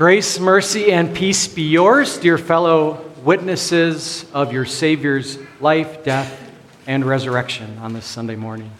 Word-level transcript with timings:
Grace, 0.00 0.40
mercy, 0.40 0.92
and 0.92 1.14
peace 1.14 1.46
be 1.46 1.60
yours, 1.60 2.16
dear 2.16 2.38
fellow 2.38 3.04
witnesses 3.22 4.24
of 4.32 4.50
your 4.50 4.64
Savior's 4.64 5.38
life, 5.60 6.04
death, 6.04 6.40
and 6.86 7.04
resurrection 7.04 7.76
on 7.82 7.92
this 7.92 8.06
Sunday 8.06 8.34
morning. 8.34 8.70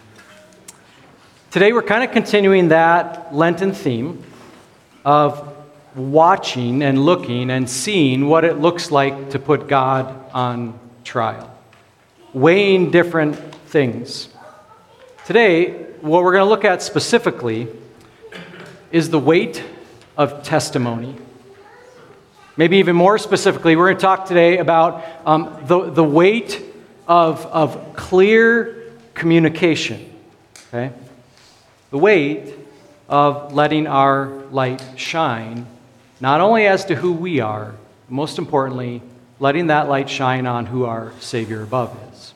Today, 1.51 1.73
we're 1.73 1.83
kind 1.83 2.03
of 2.03 2.09
continuing 2.09 2.69
that 2.69 3.35
Lenten 3.35 3.71
theme 3.71 4.23
of 5.05 5.55
watching 5.95 6.81
and 6.81 7.05
looking 7.05 7.51
and 7.51 7.69
seeing 7.69 8.25
what 8.27 8.43
it 8.43 8.57
looks 8.57 8.89
like 8.89 9.29
to 9.29 9.37
put 9.37 9.67
God 9.67 10.31
on 10.33 10.79
trial, 11.03 11.55
weighing 12.33 12.89
different 12.89 13.35
things. 13.67 14.27
Today, 15.27 15.83
what 16.01 16.23
we're 16.23 16.31
going 16.33 16.45
to 16.45 16.49
look 16.49 16.65
at 16.65 16.81
specifically 16.81 17.67
is 18.91 19.11
the 19.11 19.19
weight 19.19 19.63
of 20.17 20.43
testimony. 20.43 21.15
Maybe 22.57 22.77
even 22.77 22.95
more 22.95 23.17
specifically, 23.17 23.75
we're 23.75 23.87
going 23.87 23.97
to 23.97 24.01
talk 24.01 24.25
today 24.25 24.57
about 24.57 25.03
um, 25.25 25.57
the, 25.65 25.89
the 25.89 26.03
weight 26.03 26.61
of, 27.07 27.45
of 27.47 27.95
clear 27.95 28.93
communication. 29.13 30.13
Okay? 30.67 30.93
The 31.89 31.97
weight 31.97 32.53
of 33.09 33.53
letting 33.53 33.87
our 33.87 34.27
light 34.51 34.83
shine, 34.95 35.65
not 36.19 36.41
only 36.41 36.67
as 36.67 36.85
to 36.85 36.95
who 36.95 37.13
we 37.13 37.39
are, 37.39 37.75
most 38.09 38.37
importantly, 38.37 39.01
letting 39.39 39.67
that 39.67 39.89
light 39.89 40.09
shine 40.09 40.45
on 40.45 40.65
who 40.65 40.85
our 40.85 41.13
Savior 41.19 41.63
above 41.63 41.97
is. 42.11 42.33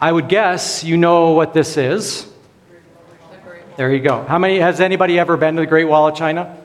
I 0.00 0.12
would 0.12 0.28
guess 0.28 0.84
you 0.84 0.96
know 0.96 1.32
what 1.32 1.54
this 1.54 1.76
is. 1.76 2.26
There 3.76 3.92
you 3.92 4.00
go. 4.00 4.22
How 4.22 4.38
many 4.38 4.58
has 4.58 4.80
anybody 4.80 5.18
ever 5.18 5.36
been 5.36 5.56
to 5.56 5.60
the 5.60 5.66
Great 5.66 5.84
Wall 5.84 6.08
of 6.08 6.16
China? 6.16 6.56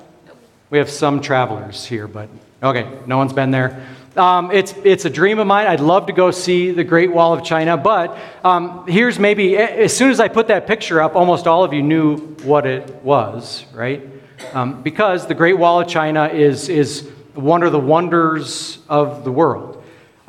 We 0.70 0.78
have 0.78 0.90
some 0.90 1.20
travelers 1.20 1.86
here, 1.86 2.08
but 2.08 2.30
okay, 2.64 2.88
no 3.06 3.18
one's 3.18 3.34
been 3.34 3.52
there. 3.52 3.86
Um, 4.16 4.50
it's, 4.52 4.74
it's 4.86 5.04
a 5.04 5.10
dream 5.10 5.38
of 5.38 5.46
mine. 5.46 5.68
I'd 5.68 5.82
love 5.82 6.06
to 6.06 6.14
go 6.14 6.32
see 6.32 6.72
the 6.72 6.86
Great 6.86 7.12
Wall 7.12 7.34
of 7.34 7.44
China, 7.44 7.76
but 7.76 8.18
um, 8.46 8.88
here's 8.88 9.20
maybe, 9.20 9.58
as 9.58 9.96
soon 9.96 10.10
as 10.10 10.22
I 10.22 10.30
put 10.30 10.48
that 10.48 10.68
picture 10.68 11.02
up, 11.02 11.18
almost 11.18 11.48
all 11.48 11.66
of 11.66 11.74
you 11.74 11.84
knew 11.84 12.16
what 12.44 12.66
it 12.66 12.90
was, 13.04 13.66
right? 13.74 14.08
Um, 14.54 14.82
because 14.82 15.28
the 15.28 15.36
Great 15.36 15.58
Wall 15.58 15.82
of 15.82 15.90
China 15.90 16.28
is, 16.28 16.70
is 16.70 17.10
one 17.34 17.64
of 17.64 17.74
the 17.74 17.80
wonders 17.80 18.80
of 18.88 19.26
the 19.26 19.34
world. 19.34 19.81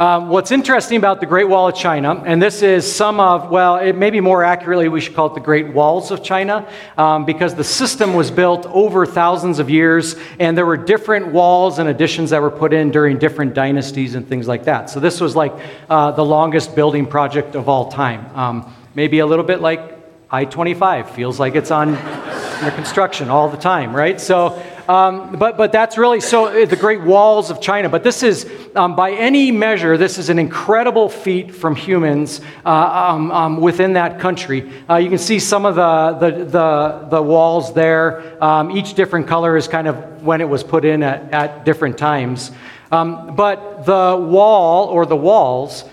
Um, 0.03 0.31
what's 0.31 0.50
interesting 0.50 0.97
about 0.97 1.20
the 1.20 1.27
Great 1.27 1.48
Wall 1.48 1.69
of 1.69 1.77
China, 1.77 2.20
and 2.27 2.42
this 2.42 2.61
is 2.62 2.92
some 2.92 3.20
of, 3.20 3.53
well, 3.53 3.77
it 3.77 3.92
maybe 3.92 4.19
more 4.20 4.42
accurately 4.42 4.89
we 4.89 5.00
should 5.00 5.14
call 5.14 5.28
it 5.28 5.34
the 5.34 5.41
Great 5.41 5.69
Walls 5.69 6.11
of 6.11 6.25
China, 6.25 6.69
um, 6.98 7.25
because 7.25 7.55
the 7.55 7.62
system 7.62 8.12
was 8.12 8.28
built 8.28 8.67
over 8.67 9.06
thousands 9.06 9.61
of 9.61 9.70
years, 9.70 10.17
and 10.41 10.58
there 10.58 10.67
were 10.67 10.77
different 10.77 11.28
walls 11.28 11.78
and 11.78 11.89
additions 11.89 12.30
that 12.30 12.42
were 12.42 12.50
put 12.50 12.73
in 12.73 12.91
during 12.91 13.17
different 13.17 13.55
dynasties 13.55 14.17
and 14.17 14.27
things 14.27 14.48
like 14.48 14.64
that. 14.64 14.91
So 14.91 14.98
this 14.98 15.20
was 15.20 15.36
like 15.36 15.55
uh, 15.89 16.11
the 16.11 16.25
longest 16.25 16.75
building 16.75 17.06
project 17.06 17.55
of 17.55 17.69
all 17.69 17.89
time. 17.89 18.27
Um, 18.36 18.75
maybe 18.97 19.20
a 19.20 19.27
little 19.27 19.45
bit 19.45 19.61
like 19.61 20.00
I 20.33 20.47
25, 20.47 21.12
feels 21.12 21.39
like 21.39 21.55
it's 21.55 21.70
on 21.70 21.97
construction 22.75 23.28
all 23.30 23.48
the 23.50 23.56
time, 23.56 23.95
right? 23.95 24.20
So 24.20 24.61
um, 24.93 25.37
but, 25.37 25.57
but 25.57 25.73
that's 25.73 25.97
really 25.97 26.21
so 26.21 26.48
uh, 26.48 26.67
the 26.67 26.77
great 26.77 27.01
walls 27.01 27.51
of 27.51 27.62
China. 27.62 27.89
But 27.89 28.05
this 28.05 28.23
is, 28.23 28.47
um, 28.75 28.95
by 28.95 29.12
any 29.12 29.51
measure, 29.51 29.97
this 29.97 30.19
is 30.19 30.29
an 30.29 30.39
incredible 30.39 31.08
feat 31.08 31.55
from 31.55 31.75
humans 31.75 32.42
uh, 32.67 32.69
um, 32.69 33.31
um 33.31 33.57
within 33.57 33.95
that 33.95 34.20
country. 34.20 34.70
Uh, 34.91 34.97
you 34.97 35.08
can 35.08 35.17
see 35.17 35.39
some 35.39 35.64
of 35.64 35.77
the, 35.77 36.13
the, 36.20 36.45
the, 36.45 37.07
the 37.08 37.23
walls 37.23 37.73
there. 37.73 38.36
Um, 38.45 38.70
each 38.70 38.92
different 38.92 39.29
color 39.29 39.57
is 39.57 39.67
kind 39.67 39.89
of 39.89 40.23
when 40.23 40.42
it 40.42 40.48
was 40.48 40.63
put 40.63 40.85
in 40.85 41.02
at, 41.02 41.33
at 41.33 41.64
different 41.64 41.97
times. 41.97 42.51
Um, 42.91 43.35
but 43.35 43.86
the 43.86 44.14
wall 44.20 44.89
or 44.89 45.07
the 45.07 45.17
walls 45.17 45.85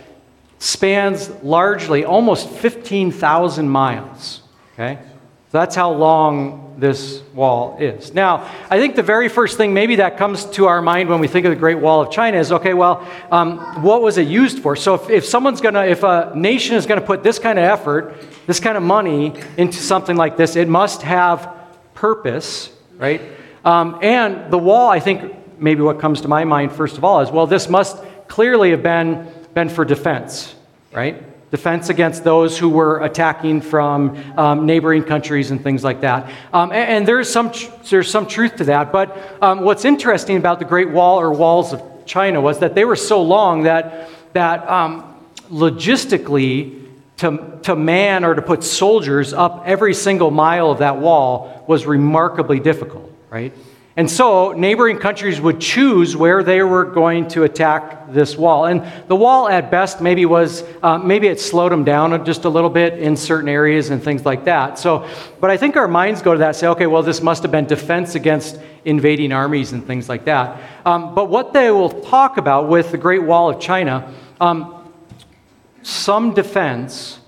spans 0.58 1.30
largely 1.42 2.04
almost 2.04 2.50
15,000 2.50 3.70
miles. 3.70 4.42
Okay? 4.74 5.00
So 5.52 5.58
that's 5.58 5.76
how 5.76 5.92
long 5.92 6.76
this 6.78 7.24
wall 7.34 7.76
is. 7.80 8.14
Now, 8.14 8.48
I 8.70 8.78
think 8.78 8.96
the 8.96 9.02
very 9.02 9.30
first 9.30 9.58
thing 9.58 9.74
maybe 9.74 9.96
that 9.96 10.16
comes 10.16 10.46
to 10.52 10.68
our 10.68 10.80
mind 10.80 11.10
when 11.10 11.20
we 11.20 11.28
think 11.28 11.48
of 11.48 11.50
the 11.50 11.56
Great 11.56 11.80
Wall 11.80 12.02
of 12.02 12.12
China 12.12 12.38
is 12.38 12.52
okay, 12.52 12.76
well, 12.76 13.08
um, 13.32 13.82
what 13.82 14.04
was 14.04 14.20
it 14.20 14.28
used 14.28 14.60
for? 14.60 14.76
So 14.76 14.94
if, 14.94 15.10
if 15.10 15.26
someone's 15.26 15.60
going 15.60 15.74
to, 15.74 15.90
if 15.90 16.04
a 16.04 16.34
nation 16.36 16.76
is 16.76 16.86
going 16.86 17.00
to 17.02 17.06
put 17.06 17.24
this 17.24 17.40
kind 17.40 17.58
of 17.58 17.66
effort, 17.66 18.16
this 18.46 18.60
kind 18.60 18.78
of 18.78 18.84
money 18.84 19.34
into 19.58 19.80
something 19.80 20.16
like 20.16 20.38
this, 20.38 20.56
it 20.56 20.68
must 20.68 21.02
have 21.02 21.52
purpose, 21.96 22.72
right? 22.98 23.22
Um, 23.66 23.98
and 24.04 24.52
the 24.52 24.58
wall, 24.60 24.90
I 24.90 25.00
think 25.00 25.34
maybe 25.60 25.82
what 25.82 26.00
comes 26.00 26.22
to 26.22 26.28
my 26.28 26.46
mind 26.46 26.74
first 26.74 26.98
of 26.98 27.04
all 27.04 27.22
is 27.22 27.32
well, 27.32 27.48
this 27.48 27.68
must 27.68 27.98
clearly 28.28 28.70
have 28.70 28.84
been, 28.84 29.28
been 29.56 29.70
for 29.70 29.84
defense, 29.84 30.54
right? 30.92 31.24
Defense 31.52 31.90
against 31.90 32.24
those 32.24 32.58
who 32.58 32.70
were 32.70 33.00
attacking 33.04 33.62
from 33.62 34.16
um, 34.38 34.66
neighboring 34.66 35.04
countries 35.04 35.52
and 35.52 35.62
things 35.62 35.84
like 35.84 36.02
that. 36.02 36.30
Um, 36.54 36.72
and, 36.72 36.90
and, 36.90 37.08
there's, 37.08 37.30
some 37.30 37.52
tr- 37.52 37.72
there's 37.90 38.10
some 38.10 38.28
truth 38.28 38.58
to 38.58 38.66
that. 38.66 38.92
But 38.92 39.18
um, 39.42 39.62
what's 39.62 39.86
interesting 39.86 40.38
about 40.38 40.60
the 40.60 40.66
Great 40.66 40.90
Wall 40.90 41.20
or 41.20 41.34
walls 41.34 41.74
of 41.74 41.82
China 42.06 42.40
was 42.42 42.60
that 42.60 42.76
they 42.76 42.86
were 42.86 42.96
so 42.96 43.22
long 43.22 43.64
that, 43.64 44.10
that 44.34 44.68
um, 44.70 45.16
logistically, 45.50 46.80
to, 47.18 47.60
to 47.64 47.76
man 47.76 48.24
or 48.24 48.34
to 48.34 48.42
put 48.42 48.64
soldiers 48.64 49.34
up 49.34 49.64
every 49.66 49.94
single 49.94 50.32
mile 50.32 50.72
of 50.72 50.80
that 50.80 50.98
wall 51.00 51.66
was 51.68 51.86
remarkably 51.86 52.60
difficult, 52.60 53.12
right? 53.30 53.54
And 54.00 54.10
so 54.10 54.54
neighboring 54.54 54.98
countries 54.98 55.42
would 55.42 55.60
choose 55.60 56.16
where 56.16 56.42
they 56.42 56.64
were 56.64 56.86
going 56.86 57.28
to 57.32 57.44
attack 57.44 58.14
this 58.14 58.38
wall. 58.38 58.64
And 58.64 58.90
the 59.10 59.16
wall, 59.18 59.50
at 59.50 59.70
best, 59.70 60.00
maybe 60.00 60.26
was 60.26 60.64
uh, 60.82 60.98
maybe 60.98 61.28
it 61.28 61.42
slowed 61.42 61.74
them 61.74 61.84
down 61.84 62.24
just 62.24 62.46
a 62.46 62.50
little 62.50 62.70
bit 62.70 62.98
in 62.98 63.18
certain 63.18 63.50
areas 63.50 63.90
and 63.90 64.02
things 64.02 64.26
like 64.26 64.46
that. 64.46 64.80
So, 64.80 65.06
but 65.42 65.50
I 65.50 65.58
think 65.58 65.76
our 65.76 65.90
minds 65.90 66.22
go 66.22 66.32
to 66.32 66.40
that, 66.40 66.56
say, 66.56 66.68
okay, 66.68 66.88
well, 66.88 67.04
this 67.04 67.22
must 67.22 67.44
have 67.44 67.52
been 67.52 67.66
defense 67.66 68.16
against 68.16 68.58
invading 68.86 69.34
armies 69.34 69.74
and 69.74 69.86
things 69.86 70.08
like 70.08 70.24
that. 70.24 70.62
Um, 70.86 71.14
but 71.14 71.26
what 71.26 71.52
they 71.52 71.70
will 71.70 71.90
talk 71.90 72.38
about 72.38 72.70
with 72.70 72.92
the 72.92 72.98
Great 72.98 73.24
Wall 73.24 73.50
of 73.50 73.60
China, 73.60 74.14
um, 74.40 74.90
some 75.82 76.34
defense 76.34 77.19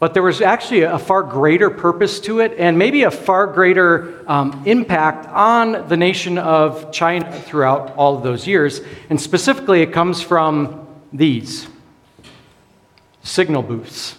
but 0.00 0.14
there 0.14 0.22
was 0.22 0.40
actually 0.40 0.80
a 0.80 0.98
far 0.98 1.22
greater 1.22 1.68
purpose 1.68 2.20
to 2.20 2.40
it 2.40 2.54
and 2.58 2.78
maybe 2.78 3.02
a 3.02 3.10
far 3.10 3.46
greater 3.46 4.24
um, 4.26 4.62
impact 4.64 5.26
on 5.28 5.86
the 5.88 5.96
nation 5.96 6.38
of 6.38 6.90
China 6.90 7.30
throughout 7.42 7.94
all 7.96 8.16
of 8.16 8.22
those 8.22 8.46
years. 8.46 8.80
And 9.10 9.20
specifically, 9.20 9.82
it 9.82 9.92
comes 9.92 10.22
from 10.22 10.88
these 11.12 11.68
signal 13.22 13.62
booths. 13.62 14.16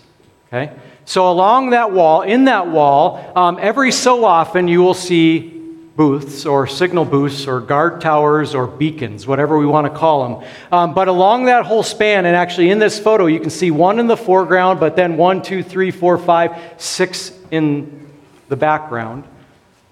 Okay? 0.48 0.72
So, 1.06 1.32
along 1.32 1.72
that 1.72 1.92
wall, 1.92 2.22
in 2.22 2.46
that 2.46 2.68
wall, 2.68 3.34
um, 3.36 3.58
every 3.60 3.92
so 3.92 4.24
often 4.24 4.68
you 4.68 4.84
will 4.84 4.94
see 4.94 5.51
booths 5.96 6.46
or 6.46 6.68
signal 6.68 7.06
booths 7.06 7.48
or 7.48 7.60
guard 7.60 8.02
towers 8.02 8.56
or 8.56 8.66
beacons, 8.66 9.28
whatever 9.28 9.58
we 9.58 9.66
want 9.66 9.86
to 9.86 9.98
call 9.98 10.24
them. 10.24 10.50
Um, 10.72 10.94
but 10.94 11.08
along 11.08 11.46
that 11.46 11.66
whole 11.66 11.84
span, 11.84 12.26
and 12.26 12.36
actually 12.36 12.70
in 12.70 12.80
this 12.80 13.00
photo, 13.00 13.26
you 13.26 13.40
can 13.40 13.50
see 13.50 13.72
one 13.72 14.00
in 14.00 14.08
the 14.08 14.18
foreground, 14.18 14.80
but 14.80 14.96
then 14.96 15.18
one, 15.18 15.42
two, 15.42 15.64
three, 15.64 15.92
four, 15.92 16.18
five, 16.18 16.58
six 16.78 17.34
in 17.52 18.10
the 18.48 18.56
background. 18.56 19.26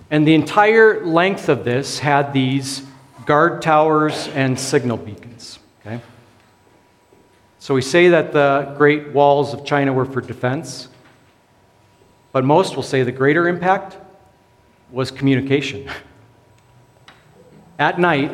And 0.10 0.26
the 0.26 0.34
entire 0.34 1.06
length 1.06 1.50
of 1.50 1.64
this 1.64 2.00
had 2.00 2.34
these 2.34 2.82
guard 3.26 3.62
towers 3.62 4.28
and 4.30 4.60
signal 4.60 4.98
beacons. 4.98 5.60
Okay? 5.82 6.02
So 7.60 7.76
we 7.76 7.82
say 7.82 8.10
that 8.10 8.32
the 8.32 8.74
great 8.78 9.10
walls 9.10 9.54
of 9.54 9.66
China 9.66 9.94
were 9.94 10.06
for 10.06 10.22
defense, 10.22 10.88
but 12.32 12.44
most 12.44 12.76
will 12.76 12.84
say 12.84 13.04
the 13.04 13.12
greater 13.12 13.48
impact 13.48 13.98
was 14.92 15.12
communication. 15.12 15.90
At 17.78 18.00
night, 18.00 18.32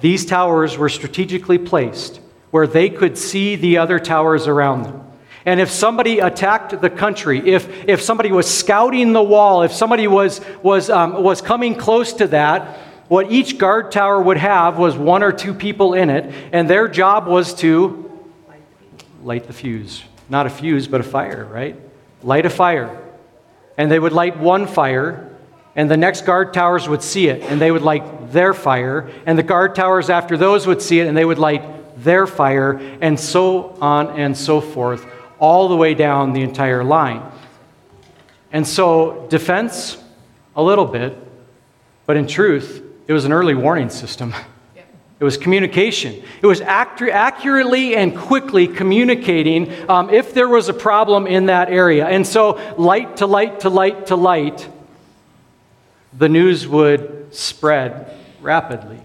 these 0.00 0.26
towers 0.26 0.76
were 0.76 0.88
strategically 0.88 1.58
placed 1.58 2.20
where 2.50 2.66
they 2.66 2.88
could 2.88 3.18
see 3.18 3.56
the 3.56 3.78
other 3.78 3.98
towers 3.98 4.46
around 4.46 4.84
them. 4.84 5.02
And 5.44 5.60
if 5.60 5.70
somebody 5.70 6.18
attacked 6.18 6.80
the 6.80 6.90
country, 6.90 7.38
if, 7.50 7.68
if 7.88 8.02
somebody 8.02 8.32
was 8.32 8.52
scouting 8.52 9.12
the 9.12 9.22
wall, 9.22 9.62
if 9.62 9.72
somebody 9.72 10.08
was, 10.08 10.40
was, 10.62 10.90
um, 10.90 11.22
was 11.22 11.40
coming 11.40 11.76
close 11.76 12.12
to 12.14 12.26
that, 12.28 12.78
what 13.08 13.30
each 13.30 13.58
guard 13.58 13.92
tower 13.92 14.20
would 14.20 14.38
have 14.38 14.78
was 14.78 14.96
one 14.96 15.22
or 15.22 15.30
two 15.30 15.54
people 15.54 15.94
in 15.94 16.10
it, 16.10 16.34
and 16.52 16.68
their 16.68 16.88
job 16.88 17.28
was 17.28 17.54
to 17.54 18.10
light 19.22 19.46
the 19.46 19.52
fuse. 19.52 20.02
Not 20.28 20.46
a 20.46 20.50
fuse, 20.50 20.88
but 20.88 21.00
a 21.00 21.04
fire, 21.04 21.44
right? 21.44 21.76
Light 22.24 22.46
a 22.46 22.50
fire. 22.50 23.00
And 23.78 23.90
they 23.90 23.98
would 23.98 24.12
light 24.12 24.36
one 24.38 24.66
fire, 24.66 25.25
and 25.76 25.90
the 25.90 25.96
next 25.96 26.24
guard 26.24 26.54
towers 26.54 26.88
would 26.88 27.02
see 27.02 27.28
it, 27.28 27.42
and 27.42 27.60
they 27.60 27.70
would 27.70 27.82
light 27.82 28.32
their 28.32 28.54
fire. 28.54 29.10
And 29.26 29.38
the 29.38 29.42
guard 29.42 29.74
towers 29.74 30.08
after 30.08 30.36
those 30.36 30.66
would 30.66 30.80
see 30.80 31.00
it, 31.00 31.06
and 31.06 31.16
they 31.16 31.24
would 31.24 31.38
light 31.38 31.62
their 32.02 32.26
fire, 32.26 32.80
and 33.00 33.20
so 33.20 33.76
on 33.80 34.18
and 34.18 34.36
so 34.36 34.60
forth, 34.60 35.06
all 35.38 35.68
the 35.68 35.76
way 35.76 35.94
down 35.94 36.32
the 36.32 36.42
entire 36.42 36.82
line. 36.82 37.22
And 38.52 38.66
so, 38.66 39.26
defense, 39.28 40.02
a 40.54 40.62
little 40.62 40.86
bit, 40.86 41.16
But 42.06 42.16
in 42.16 42.26
truth, 42.28 42.82
it 43.08 43.12
was 43.12 43.24
an 43.24 43.32
early 43.32 43.54
warning 43.54 43.90
system. 43.90 44.34
It 45.18 45.24
was 45.24 45.38
communication. 45.38 46.22
It 46.42 46.46
was 46.46 46.60
accurately 46.60 47.96
and 47.96 48.14
quickly 48.14 48.68
communicating 48.68 49.72
um, 49.88 50.10
if 50.10 50.34
there 50.34 50.46
was 50.46 50.68
a 50.68 50.74
problem 50.74 51.26
in 51.26 51.46
that 51.46 51.70
area. 51.70 52.06
And 52.06 52.26
so, 52.26 52.60
light 52.76 53.16
to 53.16 53.26
light 53.26 53.60
to 53.60 53.70
light 53.70 54.08
to 54.08 54.16
light, 54.16 54.68
the 56.16 56.28
news 56.28 56.66
would 56.66 57.34
spread 57.34 58.10
rapidly. 58.40 59.00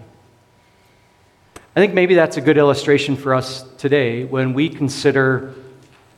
I 1.74 1.80
think 1.80 1.94
maybe 1.94 2.14
that's 2.14 2.36
a 2.36 2.40
good 2.40 2.58
illustration 2.58 3.16
for 3.16 3.34
us 3.34 3.64
today 3.78 4.24
when 4.24 4.54
we 4.54 4.68
consider 4.68 5.54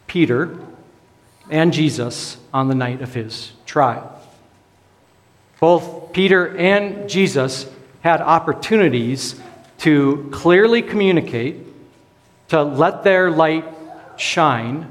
Peter 0.06 0.58
and 1.50 1.72
Jesus 1.72 2.36
on 2.52 2.68
the 2.68 2.74
night 2.74 3.02
of 3.02 3.14
his 3.14 3.52
trial. 3.66 4.10
Both 5.60 6.12
Peter 6.12 6.56
and 6.56 7.08
Jesus 7.08 7.68
had 8.02 8.20
opportunities 8.20 9.40
to 9.78 10.28
clearly 10.32 10.82
communicate, 10.82 11.56
to 12.48 12.62
let 12.62 13.04
their 13.04 13.30
light 13.30 13.64
shine, 14.16 14.90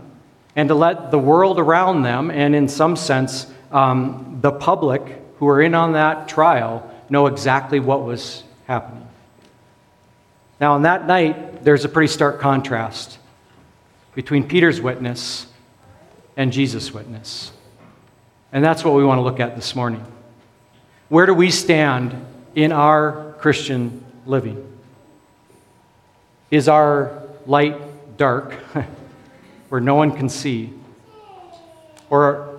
and 0.56 0.70
to 0.70 0.76
let 0.76 1.12
the 1.12 1.20
world 1.20 1.60
around 1.60 2.04
them, 2.04 2.30
and 2.32 2.56
in 2.56 2.68
some 2.68 2.96
sense, 2.96 3.48
um, 3.72 4.40
the 4.42 4.52
public 4.52 5.23
who 5.44 5.48
were 5.48 5.62
in 5.62 5.76
on 5.76 5.92
that 5.92 6.30
trial, 6.30 6.90
know 7.10 7.28
exactly 7.28 7.78
what 7.78 8.02
was 8.02 8.44
happening. 8.66 9.06
Now, 10.62 10.76
on 10.76 10.84
that 10.84 11.06
night, 11.06 11.66
there's 11.66 11.84
a 11.84 11.90
pretty 11.90 12.08
stark 12.08 12.40
contrast 12.40 13.18
between 14.16 14.48
Peter's 14.48 14.80
witness 14.80 15.48
and 16.38 16.54
Jesus' 16.54 16.94
witness. 16.94 17.52
And 18.54 18.64
that's 18.64 18.86
what 18.86 18.94
we 18.94 19.04
want 19.04 19.18
to 19.18 19.22
look 19.22 19.42
at 19.42 19.58
this 19.58 19.76
morning. 19.76 20.06
Where 21.10 21.26
do 21.26 21.34
we 21.34 21.52
stand 21.52 22.26
in 22.56 22.72
our 22.72 23.36
Christian 23.40 24.02
living? 24.26 24.66
Is 26.52 26.70
our 26.70 27.22
light 27.46 28.16
dark 28.16 28.54
where 29.68 29.82
no 29.82 29.96
one 29.96 30.14
can 30.14 30.30
see? 30.30 30.72
Or 32.10 32.53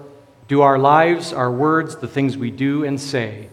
do 0.55 0.61
our 0.61 0.79
lives, 0.79 1.33
our 1.33 1.51
words, 1.51 1.97
the 1.97 2.07
things 2.07 2.39
we 2.39 2.51
do 2.51 2.85
and 2.85 3.01
say, 3.01 3.49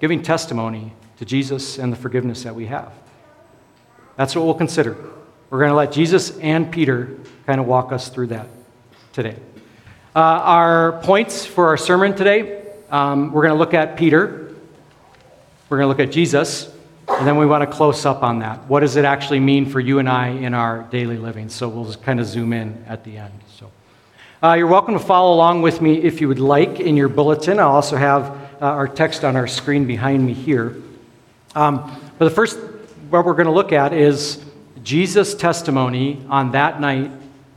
giving 0.00 0.20
testimony 0.20 0.92
to 1.18 1.24
Jesus 1.24 1.78
and 1.78 1.92
the 1.92 1.96
forgiveness 1.96 2.42
that 2.42 2.54
we 2.54 2.66
have? 2.66 2.92
That's 4.16 4.34
what 4.34 4.44
we'll 4.44 4.54
consider. 4.54 4.96
We're 5.50 5.60
going 5.60 5.70
to 5.70 5.76
let 5.76 5.92
Jesus 5.92 6.36
and 6.38 6.72
Peter 6.72 7.16
kind 7.46 7.60
of 7.60 7.66
walk 7.66 7.92
us 7.92 8.08
through 8.08 8.28
that 8.28 8.48
today. 9.12 9.36
Uh, 10.16 10.18
our 10.18 11.00
points 11.02 11.46
for 11.46 11.68
our 11.68 11.76
sermon 11.76 12.16
today 12.16 12.62
um, 12.90 13.32
we're 13.32 13.42
going 13.42 13.54
to 13.54 13.58
look 13.58 13.74
at 13.74 13.96
Peter, 13.96 14.54
we're 15.68 15.78
going 15.78 15.84
to 15.84 15.88
look 15.88 16.00
at 16.00 16.12
Jesus, 16.12 16.72
and 17.08 17.26
then 17.26 17.36
we 17.36 17.46
want 17.46 17.68
to 17.68 17.76
close 17.76 18.06
up 18.06 18.22
on 18.22 18.40
that. 18.40 18.64
What 18.68 18.80
does 18.80 18.96
it 18.96 19.04
actually 19.04 19.40
mean 19.40 19.66
for 19.66 19.80
you 19.80 19.98
and 19.98 20.08
I 20.08 20.28
in 20.28 20.54
our 20.54 20.82
daily 20.90 21.16
living? 21.16 21.48
So 21.48 21.68
we'll 21.68 21.86
just 21.86 22.02
kind 22.02 22.20
of 22.20 22.26
zoom 22.26 22.52
in 22.52 22.84
at 22.86 23.02
the 23.04 23.18
end. 23.18 23.34
So 23.56 23.70
uh, 24.42 24.52
you're 24.54 24.66
welcome 24.66 24.94
to 24.94 25.00
follow 25.00 25.34
along 25.34 25.62
with 25.62 25.80
me 25.80 26.02
if 26.02 26.20
you 26.20 26.28
would 26.28 26.38
like 26.38 26.80
in 26.80 26.96
your 26.96 27.08
bulletin. 27.08 27.58
I'll 27.58 27.70
also 27.70 27.96
have 27.96 28.24
uh, 28.60 28.66
our 28.66 28.88
text 28.88 29.24
on 29.24 29.36
our 29.36 29.46
screen 29.46 29.86
behind 29.86 30.24
me 30.24 30.34
here. 30.34 30.76
Um, 31.54 32.00
but 32.18 32.26
the 32.26 32.30
first, 32.30 32.58
what 33.10 33.24
we're 33.24 33.34
going 33.34 33.46
to 33.46 33.52
look 33.52 33.72
at 33.72 33.92
is 33.92 34.44
Jesus' 34.82 35.34
testimony 35.34 36.24
on 36.28 36.52
that 36.52 36.80
night 36.80 37.10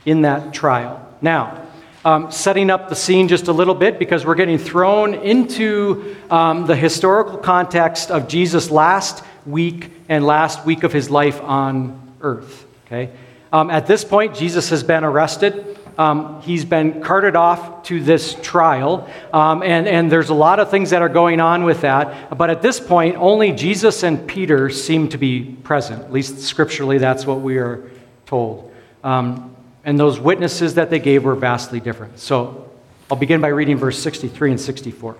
in 0.06 0.22
that 0.22 0.54
trial. 0.54 1.06
Now, 1.20 1.66
um, 2.04 2.30
setting 2.30 2.70
up 2.70 2.88
the 2.88 2.94
scene 2.94 3.28
just 3.28 3.48
a 3.48 3.52
little 3.52 3.74
bit 3.74 3.98
because 3.98 4.24
we're 4.24 4.36
getting 4.36 4.58
thrown 4.58 5.14
into 5.14 6.16
um, 6.30 6.66
the 6.66 6.76
historical 6.76 7.38
context 7.38 8.10
of 8.10 8.28
Jesus' 8.28 8.70
last 8.70 9.24
week 9.44 9.90
and 10.08 10.24
last 10.24 10.64
week 10.64 10.84
of 10.84 10.92
his 10.92 11.10
life 11.10 11.42
on 11.42 12.00
earth. 12.20 12.66
Okay? 12.86 13.10
Um, 13.52 13.70
at 13.70 13.86
this 13.86 14.04
point, 14.04 14.34
Jesus 14.34 14.70
has 14.70 14.82
been 14.82 15.04
arrested. 15.04 15.77
Um, 15.98 16.40
he's 16.42 16.64
been 16.64 17.02
carted 17.02 17.34
off 17.34 17.82
to 17.84 18.00
this 18.00 18.36
trial, 18.40 19.10
um, 19.32 19.64
and, 19.64 19.88
and 19.88 20.12
there's 20.12 20.28
a 20.28 20.34
lot 20.34 20.60
of 20.60 20.70
things 20.70 20.90
that 20.90 21.02
are 21.02 21.08
going 21.08 21.40
on 21.40 21.64
with 21.64 21.80
that. 21.80 22.38
But 22.38 22.50
at 22.50 22.62
this 22.62 22.78
point, 22.78 23.16
only 23.16 23.50
Jesus 23.50 24.04
and 24.04 24.24
Peter 24.26 24.70
seem 24.70 25.08
to 25.08 25.18
be 25.18 25.42
present. 25.42 26.04
At 26.04 26.12
least 26.12 26.38
scripturally, 26.38 26.98
that's 26.98 27.26
what 27.26 27.40
we 27.40 27.58
are 27.58 27.90
told. 28.26 28.72
Um, 29.02 29.56
and 29.84 29.98
those 29.98 30.20
witnesses 30.20 30.74
that 30.74 30.88
they 30.88 31.00
gave 31.00 31.24
were 31.24 31.34
vastly 31.34 31.80
different. 31.80 32.20
So 32.20 32.70
I'll 33.10 33.18
begin 33.18 33.40
by 33.40 33.48
reading 33.48 33.76
verse 33.76 33.98
63 33.98 34.52
and 34.52 34.60
64. 34.60 35.16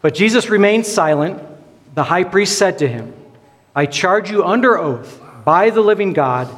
But 0.00 0.14
Jesus 0.14 0.48
remained 0.48 0.86
silent. 0.86 1.42
The 1.94 2.04
high 2.04 2.24
priest 2.24 2.58
said 2.58 2.78
to 2.78 2.88
him, 2.88 3.14
I 3.74 3.86
charge 3.86 4.30
you 4.30 4.44
under 4.44 4.78
oath 4.78 5.20
by 5.44 5.70
the 5.70 5.80
living 5.80 6.12
God, 6.12 6.48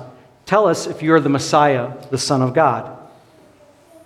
tell 0.46 0.66
us 0.66 0.86
if 0.86 1.02
you 1.02 1.12
are 1.14 1.20
the 1.20 1.28
Messiah, 1.28 1.92
the 2.10 2.18
Son 2.18 2.42
of 2.42 2.54
God. 2.54 2.96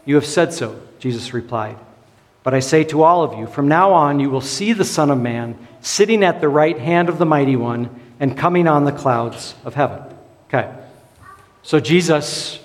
You 0.04 0.14
have 0.14 0.26
said 0.26 0.52
so, 0.52 0.80
Jesus 0.98 1.34
replied. 1.34 1.76
But 2.42 2.54
I 2.54 2.60
say 2.60 2.84
to 2.84 3.02
all 3.02 3.22
of 3.22 3.38
you, 3.38 3.46
from 3.46 3.68
now 3.68 3.92
on 3.92 4.20
you 4.20 4.30
will 4.30 4.40
see 4.40 4.72
the 4.72 4.84
Son 4.84 5.10
of 5.10 5.20
Man 5.20 5.58
sitting 5.80 6.24
at 6.24 6.40
the 6.40 6.48
right 6.48 6.78
hand 6.78 7.08
of 7.08 7.18
the 7.18 7.26
Mighty 7.26 7.56
One 7.56 8.00
and 8.20 8.36
coming 8.36 8.66
on 8.66 8.84
the 8.84 8.92
clouds 8.92 9.54
of 9.64 9.74
heaven. 9.74 10.02
Okay. 10.48 10.72
So, 11.62 11.78
Jesus' 11.78 12.58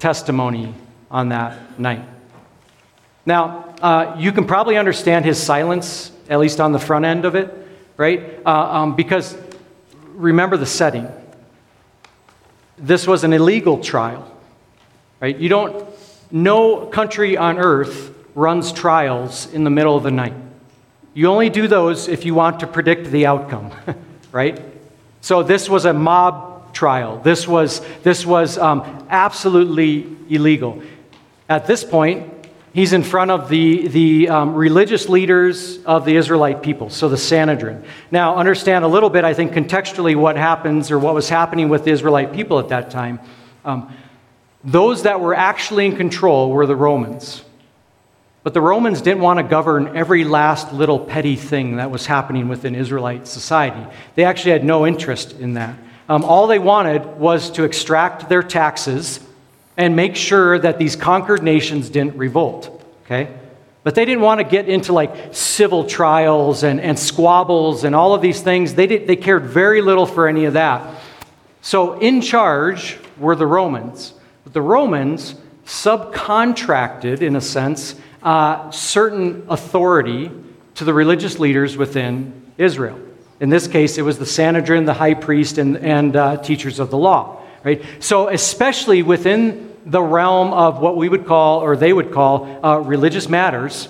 testimony 0.00 0.74
on 1.10 1.28
that 1.28 1.78
night. 1.78 2.04
Now, 3.24 3.74
uh, 3.80 4.16
you 4.18 4.32
can 4.32 4.46
probably 4.46 4.76
understand 4.76 5.24
his 5.24 5.40
silence, 5.40 6.10
at 6.28 6.40
least 6.40 6.60
on 6.60 6.72
the 6.72 6.80
front 6.80 7.04
end 7.04 7.24
of 7.24 7.36
it, 7.36 7.54
right? 7.96 8.40
Uh, 8.44 8.50
um, 8.50 8.96
because 8.96 9.36
remember 10.14 10.56
the 10.56 10.66
setting. 10.66 11.08
This 12.82 13.06
was 13.06 13.22
an 13.22 13.32
illegal 13.32 13.78
trial, 13.78 14.28
right? 15.20 15.36
You 15.36 15.48
don't, 15.48 15.86
no 16.32 16.86
country 16.86 17.36
on 17.36 17.58
earth 17.58 18.12
runs 18.34 18.72
trials 18.72 19.52
in 19.52 19.62
the 19.62 19.70
middle 19.70 19.96
of 19.96 20.02
the 20.02 20.10
night. 20.10 20.34
You 21.14 21.28
only 21.28 21.48
do 21.48 21.68
those 21.68 22.08
if 22.08 22.24
you 22.24 22.34
want 22.34 22.60
to 22.60 22.66
predict 22.66 23.12
the 23.12 23.26
outcome, 23.26 23.70
right? 24.32 24.60
So 25.20 25.44
this 25.44 25.68
was 25.68 25.84
a 25.84 25.92
mob 25.92 26.74
trial. 26.74 27.20
This 27.20 27.46
was, 27.46 27.80
this 28.02 28.26
was 28.26 28.58
um, 28.58 29.06
absolutely 29.08 30.16
illegal. 30.28 30.82
At 31.48 31.66
this 31.66 31.84
point, 31.84 32.31
he's 32.72 32.92
in 32.92 33.02
front 33.02 33.30
of 33.30 33.48
the, 33.48 33.88
the 33.88 34.28
um, 34.28 34.54
religious 34.54 35.08
leaders 35.08 35.82
of 35.84 36.04
the 36.04 36.16
Israelite 36.16 36.62
people, 36.62 36.90
so 36.90 37.08
the 37.08 37.16
Sanhedrin. 37.16 37.84
Now, 38.10 38.36
understand 38.36 38.84
a 38.84 38.88
little 38.88 39.10
bit, 39.10 39.24
I 39.24 39.34
think, 39.34 39.52
contextually 39.52 40.16
what 40.16 40.36
happens 40.36 40.90
or 40.90 40.98
what 40.98 41.14
was 41.14 41.28
happening 41.28 41.68
with 41.68 41.84
the 41.84 41.90
Israelite 41.90 42.32
people 42.32 42.58
at 42.58 42.68
that 42.68 42.90
time. 42.90 43.20
Um, 43.64 43.92
those 44.64 45.02
that 45.02 45.20
were 45.20 45.34
actually 45.34 45.86
in 45.86 45.96
control 45.96 46.50
were 46.50 46.66
the 46.66 46.76
Romans. 46.76 47.42
But 48.44 48.54
the 48.54 48.60
Romans 48.60 49.02
didn't 49.02 49.22
want 49.22 49.38
to 49.38 49.44
govern 49.44 49.96
every 49.96 50.24
last 50.24 50.72
little 50.72 50.98
petty 50.98 51.36
thing 51.36 51.76
that 51.76 51.90
was 51.90 52.06
happening 52.06 52.48
within 52.48 52.74
Israelite 52.74 53.28
society. 53.28 53.86
They 54.16 54.24
actually 54.24 54.52
had 54.52 54.64
no 54.64 54.86
interest 54.86 55.38
in 55.38 55.54
that. 55.54 55.76
Um, 56.08 56.24
all 56.24 56.48
they 56.48 56.58
wanted 56.58 57.04
was 57.18 57.50
to 57.52 57.64
extract 57.64 58.28
their 58.28 58.42
taxes 58.42 59.20
and 59.76 59.96
make 59.96 60.16
sure 60.16 60.58
that 60.58 60.78
these 60.78 60.96
conquered 60.96 61.42
nations 61.42 61.90
didn't 61.90 62.16
revolt. 62.16 62.82
Okay? 63.04 63.34
But 63.84 63.94
they 63.94 64.04
didn't 64.04 64.22
want 64.22 64.38
to 64.40 64.44
get 64.44 64.68
into 64.68 64.92
like 64.92 65.34
civil 65.34 65.84
trials 65.84 66.62
and, 66.62 66.80
and 66.80 66.98
squabbles 66.98 67.84
and 67.84 67.94
all 67.94 68.14
of 68.14 68.22
these 68.22 68.40
things. 68.40 68.74
They, 68.74 68.86
did, 68.86 69.06
they 69.06 69.16
cared 69.16 69.44
very 69.44 69.82
little 69.82 70.06
for 70.06 70.28
any 70.28 70.44
of 70.44 70.54
that. 70.54 71.00
So, 71.62 71.98
in 71.98 72.20
charge 72.20 72.98
were 73.18 73.36
the 73.36 73.46
Romans. 73.46 74.14
But 74.44 74.52
the 74.52 74.62
Romans 74.62 75.36
subcontracted, 75.64 77.22
in 77.22 77.36
a 77.36 77.40
sense, 77.40 77.94
uh, 78.22 78.70
certain 78.70 79.46
authority 79.48 80.30
to 80.74 80.84
the 80.84 80.94
religious 80.94 81.38
leaders 81.38 81.76
within 81.76 82.52
Israel. 82.58 82.98
In 83.40 83.50
this 83.50 83.66
case, 83.66 83.98
it 83.98 84.02
was 84.02 84.18
the 84.18 84.26
Sanhedrin, 84.26 84.84
the 84.84 84.94
high 84.94 85.14
priest, 85.14 85.58
and, 85.58 85.76
and 85.76 86.14
uh, 86.14 86.36
teachers 86.36 86.78
of 86.78 86.90
the 86.90 86.98
law. 86.98 87.41
Right? 87.64 87.82
So, 88.00 88.28
especially 88.28 89.02
within 89.02 89.76
the 89.86 90.02
realm 90.02 90.52
of 90.52 90.80
what 90.80 90.96
we 90.96 91.08
would 91.08 91.26
call, 91.26 91.60
or 91.60 91.76
they 91.76 91.92
would 91.92 92.12
call, 92.12 92.64
uh, 92.64 92.78
religious 92.78 93.28
matters, 93.28 93.88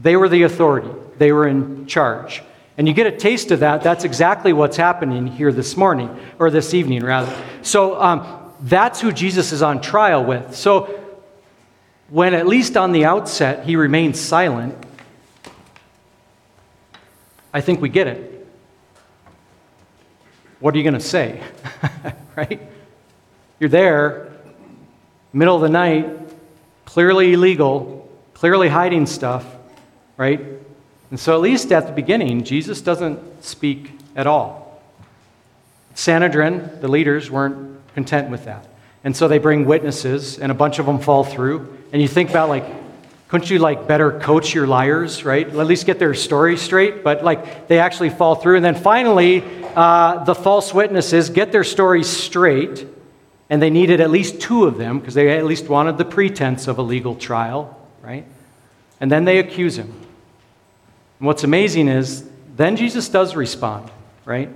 they 0.00 0.16
were 0.16 0.28
the 0.28 0.42
authority. 0.42 0.90
They 1.18 1.32
were 1.32 1.46
in 1.46 1.86
charge. 1.86 2.42
And 2.76 2.88
you 2.88 2.94
get 2.94 3.06
a 3.06 3.16
taste 3.16 3.50
of 3.50 3.60
that. 3.60 3.82
That's 3.82 4.04
exactly 4.04 4.52
what's 4.52 4.76
happening 4.76 5.26
here 5.26 5.52
this 5.52 5.76
morning, 5.76 6.14
or 6.38 6.50
this 6.50 6.74
evening, 6.74 7.02
rather. 7.02 7.34
So, 7.62 8.00
um, 8.00 8.52
that's 8.60 9.00
who 9.00 9.12
Jesus 9.12 9.52
is 9.52 9.62
on 9.62 9.80
trial 9.80 10.24
with. 10.24 10.54
So, 10.54 11.00
when 12.08 12.34
at 12.34 12.46
least 12.46 12.76
on 12.76 12.92
the 12.92 13.06
outset 13.06 13.64
he 13.64 13.76
remains 13.76 14.20
silent, 14.20 14.74
I 17.52 17.60
think 17.60 17.80
we 17.80 17.88
get 17.88 18.06
it 18.06 18.34
what 20.64 20.74
are 20.74 20.78
you 20.78 20.82
going 20.82 20.94
to 20.94 21.00
say? 21.00 21.42
right? 22.36 22.58
You're 23.64 23.70
there, 23.70 24.30
middle 25.32 25.56
of 25.56 25.62
the 25.62 25.70
night, 25.70 26.06
clearly 26.84 27.32
illegal, 27.32 28.06
clearly 28.34 28.68
hiding 28.68 29.06
stuff, 29.06 29.42
right? 30.18 30.38
And 31.08 31.18
so, 31.18 31.34
at 31.34 31.40
least 31.40 31.72
at 31.72 31.86
the 31.86 31.94
beginning, 31.94 32.44
Jesus 32.44 32.82
doesn't 32.82 33.42
speak 33.42 33.90
at 34.16 34.26
all. 34.26 34.82
Sanhedrin, 35.94 36.78
the 36.82 36.88
leaders, 36.88 37.30
weren't 37.30 37.80
content 37.94 38.28
with 38.28 38.44
that. 38.44 38.66
And 39.02 39.16
so 39.16 39.28
they 39.28 39.38
bring 39.38 39.64
witnesses, 39.64 40.38
and 40.38 40.52
a 40.52 40.54
bunch 40.54 40.78
of 40.78 40.84
them 40.84 40.98
fall 40.98 41.24
through. 41.24 41.74
And 41.90 42.02
you 42.02 42.08
think 42.08 42.28
about, 42.28 42.50
like, 42.50 42.66
couldn't 43.28 43.48
you, 43.48 43.60
like, 43.60 43.88
better 43.88 44.20
coach 44.20 44.52
your 44.52 44.66
liars, 44.66 45.24
right? 45.24 45.48
At 45.48 45.66
least 45.66 45.86
get 45.86 45.98
their 45.98 46.12
story 46.12 46.58
straight. 46.58 47.02
But, 47.02 47.24
like, 47.24 47.66
they 47.68 47.78
actually 47.78 48.10
fall 48.10 48.34
through. 48.34 48.56
And 48.56 48.64
then 48.64 48.74
finally, 48.74 49.42
uh, 49.74 50.22
the 50.24 50.34
false 50.34 50.74
witnesses 50.74 51.30
get 51.30 51.50
their 51.50 51.64
story 51.64 52.04
straight. 52.04 52.88
And 53.50 53.60
they 53.60 53.70
needed 53.70 54.00
at 54.00 54.10
least 54.10 54.40
two 54.40 54.64
of 54.64 54.78
them 54.78 54.98
because 54.98 55.14
they 55.14 55.36
at 55.36 55.44
least 55.44 55.68
wanted 55.68 55.98
the 55.98 56.04
pretense 56.04 56.66
of 56.66 56.78
a 56.78 56.82
legal 56.82 57.14
trial, 57.14 57.78
right? 58.02 58.24
And 59.00 59.12
then 59.12 59.24
they 59.24 59.38
accuse 59.38 59.76
him. 59.78 59.92
And 61.18 61.26
what's 61.26 61.44
amazing 61.44 61.88
is 61.88 62.28
then 62.56 62.76
Jesus 62.76 63.08
does 63.08 63.36
respond, 63.36 63.90
right? 64.24 64.48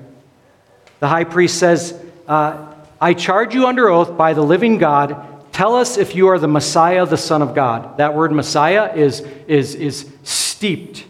The 1.01 1.09
high 1.09 1.25
priest 1.25 1.59
says, 1.59 2.01
uh, 2.27 2.75
I 3.01 3.15
charge 3.15 3.55
you 3.55 3.67
under 3.67 3.89
oath 3.89 4.17
by 4.17 4.35
the 4.35 4.43
living 4.43 4.79
God. 4.79 5.53
Tell 5.53 5.77
us 5.77 5.97
if 5.97 6.15
you 6.15 6.29
are 6.29 6.39
the 6.39 6.49
Messiah, 6.49 7.07
the 7.07 7.17
Son 7.17 7.43
of 7.43 7.55
God. 7.55 7.99
That 7.99 8.15
word 8.15 8.33
Messiah 8.33 8.95
is, 8.95 9.21
is, 9.47 9.75
is 9.75 10.11
steeped 10.23 11.05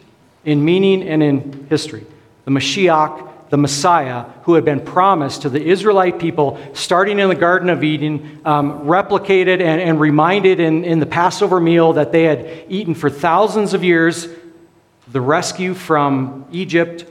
in 0.45 0.65
meaning 0.65 1.03
and 1.09 1.23
in 1.23 1.67
history. 1.69 2.07
The 2.45 2.51
Mashiach, 2.51 3.28
the 3.51 3.57
Messiah, 3.57 4.25
who 4.43 4.55
had 4.55 4.65
been 4.65 4.81
promised 4.81 5.43
to 5.43 5.49
the 5.49 5.63
Israelite 5.63 6.19
people 6.19 6.59
starting 6.75 7.19
in 7.19 7.29
the 7.29 7.35
Garden 7.35 7.71
of 7.71 7.83
Eden, 7.83 8.41
um, 8.45 8.85
replicated 8.85 9.61
and, 9.61 9.81
and 9.81 10.01
reminded 10.01 10.61
in, 10.61 10.85
in 10.85 10.99
the 11.01 11.07
Passover 11.07 11.61
meal 11.61 11.95
that 11.95 12.13
they 12.13 12.25
had 12.25 12.65
eaten 12.69 12.95
for 12.95 13.09
thousands 13.09 13.75
of 13.75 13.83
years, 13.83 14.29
the 15.09 15.21
rescue 15.21 15.75
from 15.75 16.47
Egypt. 16.53 17.07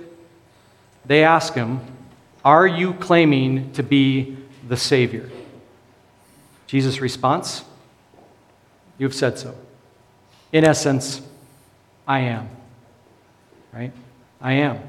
They 1.06 1.24
ask 1.24 1.54
him, 1.54 1.82
Are 2.46 2.68
you 2.68 2.94
claiming 2.94 3.72
to 3.74 3.84
be 3.84 4.38
the 4.68 4.78
Savior? 4.78 5.30
Jesus' 6.68 7.02
response, 7.02 7.64
You've 8.98 9.16
said 9.16 9.38
so. 9.38 9.56
In 10.52 10.64
essence, 10.64 11.22
I 12.08 12.20
am. 12.20 12.50
Right? 13.72 13.92
I 14.42 14.54
am. 14.54 14.80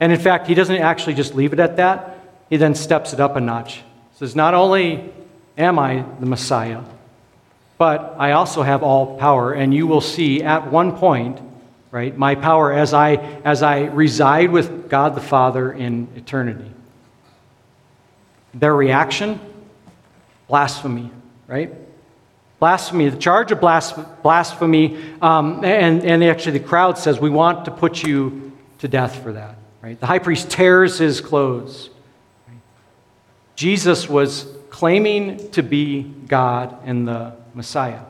And 0.00 0.12
in 0.12 0.18
fact, 0.18 0.46
he 0.46 0.54
doesn't 0.54 0.76
actually 0.76 1.14
just 1.14 1.34
leave 1.34 1.52
it 1.52 1.60
at 1.60 1.76
that, 1.76 2.18
he 2.48 2.56
then 2.56 2.74
steps 2.74 3.12
it 3.12 3.20
up 3.20 3.36
a 3.36 3.40
notch. 3.40 3.76
He 3.76 3.82
says, 4.18 4.34
Not 4.34 4.54
only 4.54 5.12
am 5.56 5.78
I 5.78 6.04
the 6.18 6.26
Messiah, 6.26 6.82
but 7.78 8.16
I 8.18 8.32
also 8.32 8.62
have 8.62 8.82
all 8.82 9.18
power. 9.18 9.52
And 9.52 9.72
you 9.72 9.86
will 9.86 10.00
see 10.00 10.42
at 10.42 10.70
one 10.70 10.96
point, 10.96 11.40
right, 11.90 12.16
my 12.16 12.34
power 12.34 12.72
as 12.72 12.92
I, 12.92 13.14
as 13.44 13.62
I 13.62 13.84
reside 13.84 14.50
with 14.50 14.88
God 14.88 15.14
the 15.14 15.20
Father 15.20 15.72
in 15.72 16.08
eternity. 16.16 16.70
Their 18.52 18.74
reaction? 18.74 19.38
Blasphemy, 20.48 21.10
right? 21.46 21.72
Blasphemy, 22.58 23.08
the 23.08 23.16
charge 23.16 23.52
of 23.52 23.60
blasphemy, 23.60 25.00
um, 25.22 25.64
and, 25.64 26.04
and 26.04 26.24
actually 26.24 26.58
the 26.58 26.64
crowd 26.66 26.98
says, 26.98 27.20
We 27.20 27.30
want 27.30 27.66
to 27.66 27.70
put 27.70 28.02
you 28.02 28.52
to 28.80 28.88
death 28.88 29.22
for 29.22 29.32
that. 29.32 29.56
Right? 29.82 29.98
The 29.98 30.06
high 30.06 30.18
priest 30.18 30.50
tears 30.50 30.98
his 30.98 31.20
clothes. 31.20 31.90
Jesus 33.56 34.08
was 34.08 34.46
claiming 34.70 35.50
to 35.52 35.62
be 35.62 36.02
God 36.02 36.76
and 36.84 37.06
the 37.06 37.34
Messiah. 37.54 38.00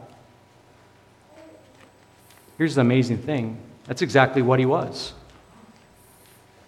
Here's 2.58 2.74
the 2.74 2.82
amazing 2.82 3.18
thing 3.18 3.58
that's 3.86 4.02
exactly 4.02 4.42
what 4.42 4.58
he 4.58 4.66
was. 4.66 5.12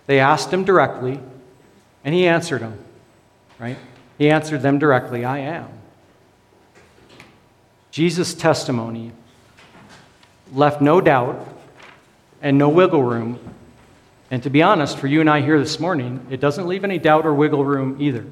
They 0.06 0.18
asked 0.18 0.52
him 0.52 0.64
directly, 0.64 1.20
and 2.04 2.14
he 2.14 2.26
answered 2.26 2.62
them, 2.62 2.78
right? 3.58 3.76
He 4.18 4.30
answered 4.30 4.62
them 4.62 4.78
directly 4.78 5.24
I 5.24 5.38
am. 5.38 5.68
Jesus' 7.90 8.34
testimony 8.34 9.12
left 10.52 10.80
no 10.80 11.00
doubt 11.00 11.46
and 12.40 12.58
no 12.58 12.68
wiggle 12.68 13.02
room 13.02 13.38
and 14.32 14.42
to 14.44 14.48
be 14.48 14.62
honest, 14.62 14.96
for 14.96 15.08
you 15.08 15.20
and 15.20 15.28
I 15.28 15.42
here 15.42 15.58
this 15.58 15.78
morning, 15.78 16.26
it 16.30 16.40
doesn't 16.40 16.66
leave 16.66 16.84
any 16.84 16.98
doubt 16.98 17.26
or 17.26 17.34
wiggle 17.34 17.66
room 17.66 17.98
either. 18.00 18.24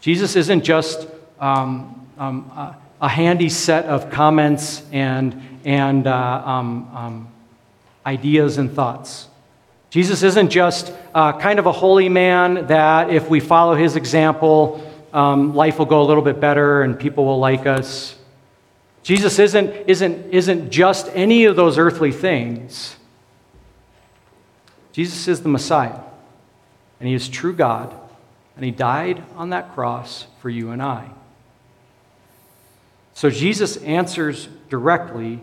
Jesus 0.00 0.34
isn't 0.34 0.64
just 0.64 1.06
um, 1.38 2.08
um, 2.18 2.74
a, 3.00 3.08
handy 3.08 3.50
set 3.50 3.84
of 3.84 4.10
comments 4.10 4.82
and, 4.90 5.60
and 5.64 6.08
uh, 6.08 6.42
um, 6.44 6.90
um 6.92 7.28
ideas 8.04 8.58
and 8.58 8.72
thoughts. 8.72 9.28
Jesus 9.90 10.24
isn't 10.24 10.50
just 10.50 10.92
uh, 11.14 11.38
kind 11.38 11.60
of 11.60 11.66
a 11.66 11.72
holy 11.72 12.08
man 12.08 12.66
that 12.66 13.10
if 13.10 13.30
we 13.30 13.38
follow 13.38 13.76
his 13.76 13.94
example, 13.94 14.84
um, 15.12 15.54
life 15.54 15.78
will 15.78 15.86
go 15.86 16.02
a 16.02 16.06
little 16.06 16.22
bit 16.22 16.40
better 16.40 16.82
and 16.82 16.98
people 16.98 17.24
will 17.24 17.38
like 17.38 17.64
us. 17.64 18.16
Jesus 19.04 19.38
isn't, 19.38 19.70
isn't, 19.86 20.34
isn't 20.34 20.70
just 20.70 21.08
any 21.14 21.44
of 21.44 21.54
those 21.54 21.78
earthly 21.78 22.10
things. 22.10 22.96
Jesus 24.98 25.28
is 25.28 25.42
the 25.42 25.48
Messiah, 25.48 26.00
and 26.98 27.08
He 27.08 27.14
is 27.14 27.28
true 27.28 27.52
God, 27.52 27.94
and 28.56 28.64
He 28.64 28.72
died 28.72 29.22
on 29.36 29.50
that 29.50 29.72
cross 29.72 30.26
for 30.40 30.50
you 30.50 30.72
and 30.72 30.82
I. 30.82 31.08
So 33.14 33.30
Jesus 33.30 33.76
answers 33.76 34.48
directly 34.68 35.38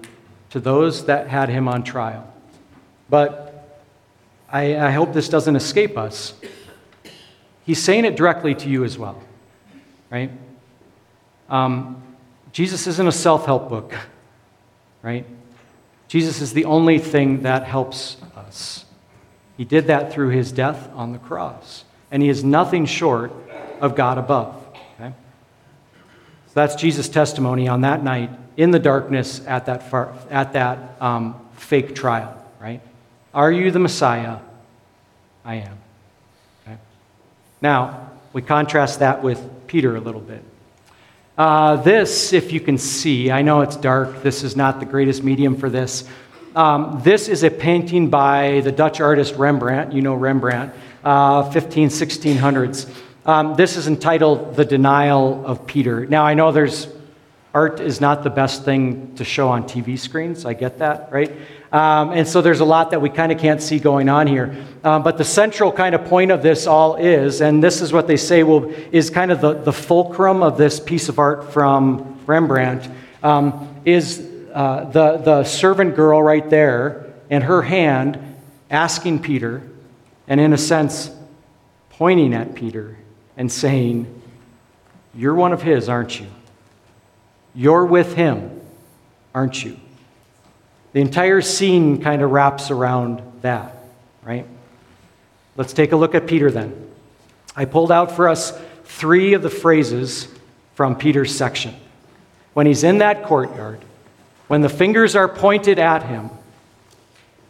to 0.49 0.59
those 0.59 1.05
that 1.05 1.29
had 1.29 1.47
Him 1.47 1.69
on 1.69 1.83
trial. 1.83 2.29
But 3.09 3.79
I, 4.49 4.75
I 4.75 4.91
hope 4.91 5.13
this 5.13 5.29
doesn't 5.29 5.55
escape 5.55 5.97
us. 5.97 6.33
He's 7.65 7.81
saying 7.81 8.03
it 8.03 8.17
directly 8.17 8.55
to 8.55 8.67
you 8.67 8.83
as 8.83 8.97
well, 8.97 9.23
right? 10.11 10.31
Um, 11.47 12.03
Jesus 12.51 12.87
isn't 12.87 13.07
a 13.07 13.13
self 13.13 13.45
help 13.45 13.69
book, 13.69 13.95
right? 15.01 15.25
Jesus 16.09 16.41
is 16.41 16.51
the 16.51 16.65
only 16.65 16.99
thing 16.99 17.43
that 17.43 17.63
helps 17.63 18.17
us. 18.35 18.84
He 19.57 19.65
did 19.65 19.87
that 19.87 20.11
through 20.11 20.29
his 20.29 20.51
death 20.51 20.89
on 20.93 21.11
the 21.11 21.17
cross. 21.17 21.83
And 22.11 22.21
he 22.21 22.29
is 22.29 22.43
nothing 22.43 22.85
short 22.85 23.31
of 23.79 23.95
God 23.95 24.17
above. 24.17 24.55
Okay? 24.99 25.13
So 26.47 26.53
that's 26.53 26.75
Jesus' 26.75 27.09
testimony 27.09 27.67
on 27.67 27.81
that 27.81 28.03
night 28.03 28.29
in 28.57 28.71
the 28.71 28.79
darkness 28.79 29.45
at 29.47 29.65
that, 29.65 29.89
far, 29.89 30.13
at 30.29 30.53
that 30.53 31.01
um, 31.01 31.35
fake 31.55 31.95
trial, 31.95 32.41
right? 32.59 32.81
Are 33.33 33.51
you 33.51 33.71
the 33.71 33.79
Messiah? 33.79 34.37
I 35.43 35.55
am. 35.55 35.77
Okay? 36.65 36.77
Now, 37.61 38.11
we 38.33 38.41
contrast 38.41 38.99
that 38.99 39.23
with 39.23 39.41
Peter 39.67 39.95
a 39.95 39.99
little 39.99 40.21
bit. 40.21 40.43
Uh, 41.37 41.75
this, 41.77 42.31
if 42.31 42.53
you 42.53 42.61
can 42.61 42.77
see, 42.77 43.29
I 43.29 43.41
know 43.41 43.59
it's 43.59 43.75
dark, 43.75 44.23
this 44.23 44.41
is 44.41 44.55
not 44.55 44.79
the 44.79 44.85
greatest 44.85 45.21
medium 45.21 45.57
for 45.57 45.69
this, 45.69 46.07
um, 46.55 47.01
this 47.03 47.27
is 47.27 47.43
a 47.43 47.51
painting 47.51 48.09
by 48.09 48.61
the 48.61 48.71
Dutch 48.71 49.01
artist 49.01 49.35
Rembrandt. 49.35 49.93
You 49.93 50.01
know 50.01 50.15
Rembrandt, 50.15 50.73
uh, 51.03 51.49
15, 51.51 51.89
1600s. 51.89 52.89
Um, 53.25 53.55
this 53.55 53.75
is 53.75 53.87
entitled 53.87 54.55
The 54.55 54.65
Denial 54.65 55.45
of 55.45 55.65
Peter. 55.67 56.05
Now, 56.05 56.25
I 56.25 56.33
know 56.33 56.51
there's 56.51 56.87
art 57.55 57.79
is 57.79 58.01
not 58.01 58.21
the 58.23 58.29
best 58.29 58.63
thing 58.63 59.15
to 59.15 59.23
show 59.23 59.47
on 59.47 59.63
TV 59.63 59.97
screens. 59.97 60.45
I 60.45 60.53
get 60.53 60.79
that, 60.79 61.11
right? 61.11 61.31
Um, 61.71 62.11
and 62.11 62.27
so 62.27 62.41
there's 62.41 62.59
a 62.59 62.65
lot 62.65 62.91
that 62.91 63.01
we 63.01 63.09
kind 63.09 63.31
of 63.31 63.39
can't 63.39 63.61
see 63.61 63.79
going 63.79 64.09
on 64.09 64.27
here. 64.27 64.55
Um, 64.83 65.03
but 65.03 65.17
the 65.17 65.23
central 65.23 65.71
kind 65.71 65.95
of 65.95 66.05
point 66.05 66.31
of 66.31 66.43
this 66.43 66.67
all 66.67 66.97
is, 66.97 67.41
and 67.41 67.63
this 67.63 67.81
is 67.81 67.91
what 67.91 68.07
they 68.07 68.17
say 68.17 68.43
will, 68.43 68.69
is 68.91 69.09
kind 69.09 69.31
of 69.31 69.41
the, 69.41 69.53
the 69.53 69.73
fulcrum 69.73 70.43
of 70.43 70.57
this 70.57 70.79
piece 70.79 71.09
of 71.09 71.17
art 71.17 71.51
from 71.51 72.19
Rembrandt, 72.25 72.89
um, 73.23 73.81
is 73.85 74.34
uh, 74.55 74.85
the, 74.85 75.17
the 75.17 75.43
servant 75.43 75.97
girl 75.97 76.23
right 76.23 76.49
there 76.49 77.13
and 77.29 77.43
her 77.43 77.61
hand 77.61 78.37
asking 78.71 79.21
Peter, 79.21 79.61
and 80.29 80.39
in 80.39 80.53
a 80.53 80.57
sense, 80.57 81.11
pointing 81.89 82.33
at 82.33 82.55
Peter 82.55 82.97
and 83.35 83.51
saying, 83.51 84.21
You're 85.13 85.35
one 85.35 85.51
of 85.51 85.61
his, 85.61 85.89
aren't 85.89 86.21
you? 86.21 86.27
You're 87.53 87.85
with 87.85 88.15
him, 88.15 88.61
aren't 89.33 89.61
you? 89.61 89.77
The 90.93 91.01
entire 91.01 91.41
scene 91.41 92.01
kind 92.01 92.21
of 92.21 92.31
wraps 92.31 92.71
around 92.71 93.21
that, 93.41 93.75
right? 94.23 94.47
Let's 95.57 95.73
take 95.73 95.91
a 95.91 95.97
look 95.97 96.15
at 96.15 96.27
Peter 96.27 96.49
then. 96.49 96.91
I 97.57 97.65
pulled 97.65 97.91
out 97.91 98.13
for 98.13 98.29
us 98.29 98.57
three 98.85 99.33
of 99.33 99.41
the 99.41 99.49
phrases 99.49 100.29
from 100.75 100.95
Peter's 100.95 101.35
section. 101.35 101.75
When 102.53 102.65
he's 102.65 102.85
in 102.85 102.99
that 102.99 103.23
courtyard, 103.23 103.81
when 104.47 104.61
the 104.61 104.69
fingers 104.69 105.15
are 105.15 105.27
pointed 105.27 105.79
at 105.79 106.03
him, 106.03 106.29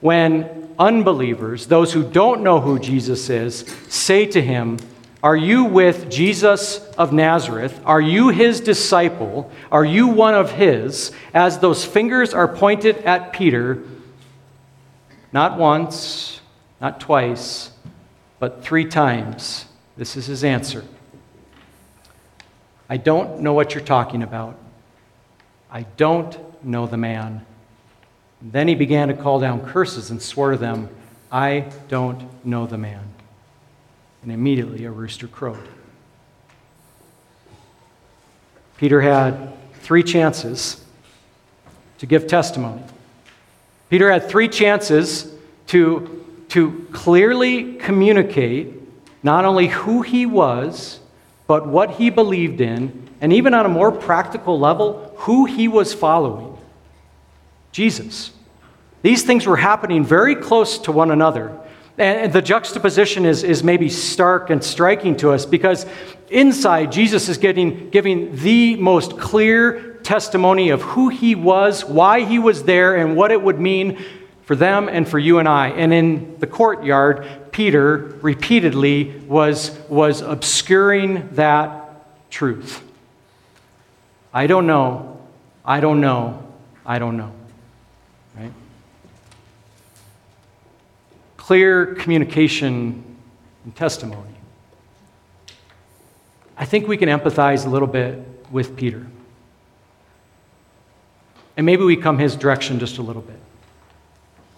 when 0.01 0.73
unbelievers, 0.77 1.67
those 1.67 1.93
who 1.93 2.03
don't 2.03 2.41
know 2.41 2.59
who 2.59 2.79
Jesus 2.79 3.29
is, 3.29 3.61
say 3.89 4.25
to 4.27 4.41
him, 4.41 4.77
Are 5.23 5.35
you 5.35 5.65
with 5.65 6.09
Jesus 6.09 6.79
of 6.97 7.11
Nazareth? 7.11 7.79
Are 7.85 8.01
you 8.01 8.29
his 8.29 8.61
disciple? 8.61 9.51
Are 9.71 9.85
you 9.85 10.07
one 10.07 10.35
of 10.35 10.51
his? 10.51 11.11
As 11.33 11.59
those 11.59 11.83
fingers 11.83 12.33
are 12.33 12.47
pointed 12.47 12.97
at 12.99 13.33
Peter, 13.33 13.83
not 15.31 15.57
once, 15.57 16.39
not 16.79 16.99
twice, 16.99 17.71
but 18.39 18.63
three 18.63 18.85
times. 18.85 19.65
This 19.97 20.15
is 20.15 20.25
his 20.25 20.43
answer 20.43 20.83
I 22.87 22.97
don't 22.97 23.39
know 23.39 23.53
what 23.53 23.73
you're 23.73 23.83
talking 23.83 24.21
about. 24.21 24.57
I 25.71 25.83
don't 25.97 26.37
know 26.65 26.88
the 26.88 26.98
man. 26.98 27.45
Then 28.41 28.67
he 28.67 28.75
began 28.75 29.07
to 29.07 29.13
call 29.13 29.39
down 29.39 29.65
curses 29.65 30.12
and 30.12 30.22
swore 30.22 30.51
to 30.51 30.57
them, 30.57 30.89
I 31.31 31.72
don't 31.88 32.45
know 32.45 32.65
the 32.65 32.77
man. 32.77 33.03
And 34.24 34.31
immediately 34.31 34.86
a 34.86 34.91
rooster 34.91 35.27
crowed. 35.27 35.67
Peter 38.77 39.01
had 39.01 39.53
three 39.79 40.03
chances 40.03 40.84
to 42.00 42.05
give 42.05 42.27
testimony. 42.27 42.81
Peter 43.89 44.12
had 44.12 44.27
three 44.27 44.48
chances 44.48 45.34
to, 45.67 46.25
to 46.50 46.88
clearly 46.91 47.75
communicate 47.75 48.74
not 49.24 49.45
only 49.45 49.67
who 49.67 50.01
he 50.01 50.25
was, 50.25 51.00
but 51.48 51.67
what 51.67 51.91
he 51.91 52.10
believed 52.10 52.62
in, 52.62 53.10
and 53.22 53.31
even 53.31 53.53
on 53.53 53.65
a 53.65 53.69
more 53.69 53.91
practical 53.91 54.60
level, 54.60 55.13
who 55.17 55.45
he 55.45 55.67
was 55.67 55.93
following 55.93 56.54
Jesus. 57.75 58.32
These 59.01 59.24
things 59.24 59.46
were 59.46 59.58
happening 59.58 60.05
very 60.05 60.34
close 60.34 60.77
to 60.79 60.94
one 60.94 61.12
another. 61.12 61.60
And 61.98 62.32
the 62.32 62.41
juxtaposition 62.41 63.25
is, 63.25 63.44
is 63.44 63.65
maybe 63.65 63.89
stark 63.89 64.50
and 64.50 64.63
striking 64.63 65.17
to 65.17 65.32
us 65.32 65.46
because 65.46 65.86
inside, 66.29 66.94
Jesus 66.94 67.27
is 67.27 67.38
getting, 67.38 67.89
giving 67.89 68.34
the 68.38 68.77
most 68.77 69.20
clear 69.20 69.96
testimony 70.03 70.70
of 70.70 70.84
who 70.84 71.10
he 71.10 71.36
was, 71.36 71.84
why 71.84 72.22
he 72.22 72.39
was 72.39 72.63
there, 72.63 72.96
and 72.96 73.17
what 73.17 73.34
it 73.34 73.41
would 73.41 73.60
mean 73.60 74.01
for 74.44 74.55
them 74.55 74.88
and 74.88 75.05
for 75.05 75.20
you 75.20 75.39
and 75.39 75.48
I. 75.50 75.67
And 75.67 75.94
in 75.94 76.39
the 76.39 76.48
courtyard, 76.48 77.27
Peter 77.51 77.98
repeatedly 78.22 79.20
was, 79.27 79.77
was 79.89 80.22
obscuring 80.22 81.27
that 81.36 82.32
truth. 82.32 82.82
I 84.34 84.48
don't 84.48 84.65
know, 84.65 85.20
I 85.65 85.82
don't 85.82 86.00
know, 86.00 86.41
I 86.86 87.00
don't 87.00 87.17
know. 87.17 87.34
Clear 91.45 91.93
communication 91.93 93.03
and 93.65 93.75
testimony. 93.75 94.33
I 96.57 96.65
think 96.65 96.87
we 96.87 96.97
can 96.97 97.07
empathize 97.07 97.67
a 97.67 97.69
little 97.69 97.87
bit 97.87 98.17
with 98.49 98.75
Peter. 98.75 99.05
And 101.55 101.63
maybe 101.63 101.83
we 101.83 101.97
come 101.97 102.17
his 102.17 102.35
direction 102.35 102.79
just 102.79 102.97
a 102.97 103.03
little 103.03 103.21
bit. 103.21 103.39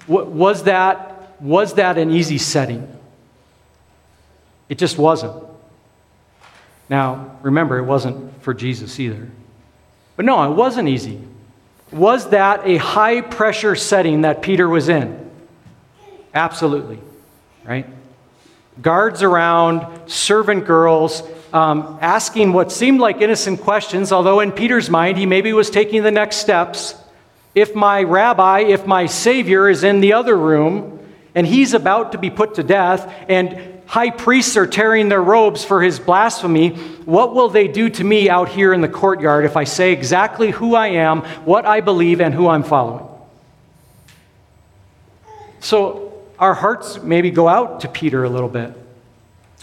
Was 0.07 0.63
that, 0.63 1.41
was 1.41 1.73
that 1.73 1.97
an 1.97 2.09
easy 2.09 2.37
setting? 2.37 2.87
It 4.69 4.77
just 4.77 4.97
wasn't. 4.97 5.43
Now, 6.87 7.37
remember, 7.41 7.79
it 7.79 7.83
wasn't 7.83 8.41
for 8.41 8.53
Jesus 8.53 8.97
either. 8.97 9.29
But 10.15 10.23
no, 10.23 10.49
it 10.49 10.55
wasn't 10.55 10.87
easy. 10.87 11.19
Was 11.91 12.29
that 12.29 12.61
a 12.65 12.77
high 12.77 13.19
pressure 13.19 13.75
setting 13.75 14.21
that 14.21 14.41
Peter 14.41 14.69
was 14.69 14.87
in? 14.87 15.26
Absolutely, 16.33 16.99
right? 17.63 17.85
Guards 18.81 19.23
around, 19.23 20.09
servant 20.09 20.65
girls, 20.65 21.23
um, 21.53 21.97
asking 22.01 22.53
what 22.53 22.71
seemed 22.71 22.99
like 22.99 23.21
innocent 23.21 23.61
questions, 23.61 24.11
although 24.11 24.39
in 24.39 24.51
Peter's 24.51 24.89
mind, 24.89 25.17
he 25.17 25.25
maybe 25.25 25.53
was 25.53 25.69
taking 25.69 26.03
the 26.03 26.11
next 26.11 26.37
steps. 26.37 26.95
If 27.55 27.73
my 27.73 28.03
rabbi, 28.03 28.59
if 28.59 28.85
my 28.85 29.07
Savior 29.07 29.69
is 29.69 29.83
in 29.83 29.99
the 30.01 30.13
other 30.13 30.37
room 30.37 30.99
and 31.33 31.47
he's 31.47 31.73
about 31.73 32.11
to 32.11 32.17
be 32.17 32.29
put 32.29 32.55
to 32.55 32.63
death, 32.63 33.11
and 33.27 33.81
high 33.87 34.09
priests 34.09 34.57
are 34.57 34.67
tearing 34.67 35.09
their 35.09 35.21
robes 35.21 35.63
for 35.63 35.81
his 35.81 35.99
blasphemy, 35.99 36.75
what 37.05 37.33
will 37.33 37.49
they 37.49 37.67
do 37.67 37.89
to 37.89 38.03
me 38.03 38.29
out 38.29 38.49
here 38.49 38.73
in 38.73 38.81
the 38.81 38.89
courtyard 38.89 39.45
if 39.45 39.55
I 39.55 39.63
say 39.63 39.93
exactly 39.93 40.51
who 40.51 40.75
I 40.75 40.87
am, 40.87 41.21
what 41.45 41.65
I 41.65 41.81
believe, 41.81 42.21
and 42.21 42.33
who 42.33 42.47
I'm 42.47 42.63
following? 42.63 43.05
So 45.59 46.06
our 46.39 46.53
hearts 46.53 47.01
maybe 47.01 47.31
go 47.31 47.47
out 47.47 47.81
to 47.81 47.87
Peter 47.87 48.23
a 48.23 48.29
little 48.29 48.49
bit 48.49 48.73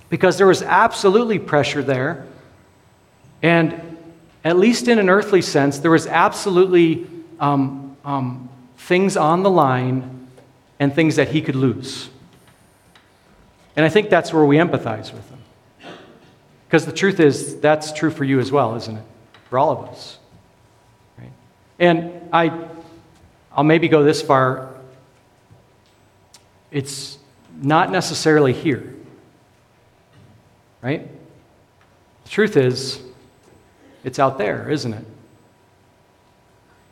because 0.09 0.39
there 0.39 0.47
was 0.47 0.63
absolutely 0.63 1.39
pressure 1.39 1.83
there. 1.83 2.27
And 3.43 3.99
at 4.45 4.57
least 4.57 4.89
in 4.89 4.99
an 4.99 5.09
earthly 5.09 5.43
sense, 5.43 5.79
there 5.79 5.91
was 5.91 6.07
absolutely 6.07 7.07
um, 7.41 7.97
um, 8.05 8.49
things 8.77 9.17
on 9.17 9.43
the 9.43 9.51
line 9.51 10.29
and 10.79 10.95
things 10.95 11.17
that 11.17 11.29
he 11.29 11.41
could 11.41 11.57
lose. 11.57 12.11
And 13.77 13.85
I 13.85 13.89
think 13.89 14.11
that's 14.11 14.33
where 14.33 14.45
we 14.45 14.57
empathize 14.57 15.13
with 15.13 15.29
him. 15.31 15.39
Because 16.67 16.87
the 16.87 16.93
truth 16.93 17.21
is, 17.21 17.61
that's 17.61 17.93
true 17.93 18.11
for 18.11 18.25
you 18.25 18.41
as 18.41 18.51
well, 18.53 18.75
isn't 18.77 18.97
it? 18.97 19.05
For 19.49 19.59
all 19.59 19.71
of 19.71 19.89
us. 19.89 20.19
Right? 21.19 21.33
And 21.79 22.29
I, 22.33 22.67
I'll 23.53 23.65
maybe 23.65 23.89
go 23.89 24.03
this 24.03 24.23
far. 24.23 24.74
It's 26.75 27.17
not 27.63 27.91
necessarily 27.91 28.53
here 28.53 28.95
right? 30.85 31.09
The 32.25 32.31
truth 32.31 32.59
is, 32.59 33.01
it's 34.05 34.19
out 34.19 34.37
there, 34.37 34.71
isn't 34.71 34.93
it? 34.93 35.05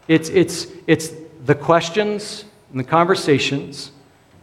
It's, 0.09 0.31
it's, 0.31 0.66
it's 0.87 1.12
the 1.45 1.55
questions 1.55 2.47
and 2.71 2.81
the 2.81 2.85
conversations 2.85 3.92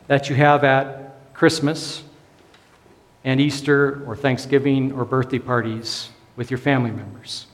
that 0.05 0.29
you 0.29 0.35
have 0.35 0.63
at 0.63 1.33
Christmas 1.33 2.03
and 3.23 3.41
Easter 3.41 4.03
or 4.05 4.15
Thanksgiving 4.15 4.91
or 4.91 5.03
birthday 5.03 5.39
parties 5.39 6.09
with 6.35 6.51
your 6.51 6.59
family 6.59 6.91
members. 6.91 7.47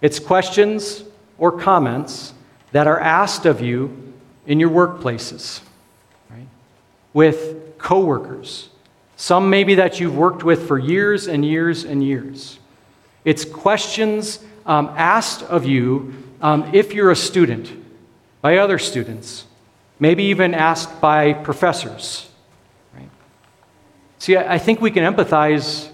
It's 0.00 0.18
questions 0.18 1.04
or 1.36 1.52
comments 1.52 2.32
that 2.72 2.86
are 2.86 2.98
asked 2.98 3.44
of 3.44 3.60
you 3.60 4.14
in 4.46 4.58
your 4.58 4.70
workplaces? 4.70 5.60
With 7.12 7.78
coworkers, 7.78 8.68
some 9.16 9.50
maybe 9.50 9.74
that 9.76 10.00
you've 10.00 10.16
worked 10.16 10.44
with 10.44 10.66
for 10.66 10.78
years 10.78 11.26
and 11.26 11.44
years 11.44 11.84
and 11.84 12.02
years. 12.02 12.58
It's 13.24 13.44
questions 13.44 14.38
um, 14.64 14.92
asked 14.96 15.42
of 15.42 15.64
you 15.64 16.14
um, 16.40 16.70
if 16.72 16.94
you're 16.94 17.10
a 17.10 17.16
student, 17.16 17.70
by 18.40 18.56
other 18.56 18.78
students, 18.78 19.44
maybe 19.98 20.24
even 20.24 20.54
asked 20.54 21.00
by 21.00 21.34
professors. 21.34 22.28
Right? 22.96 23.10
See, 24.18 24.36
I 24.36 24.58
think 24.58 24.80
we 24.80 24.90
can 24.90 25.02
empathize 25.04 25.90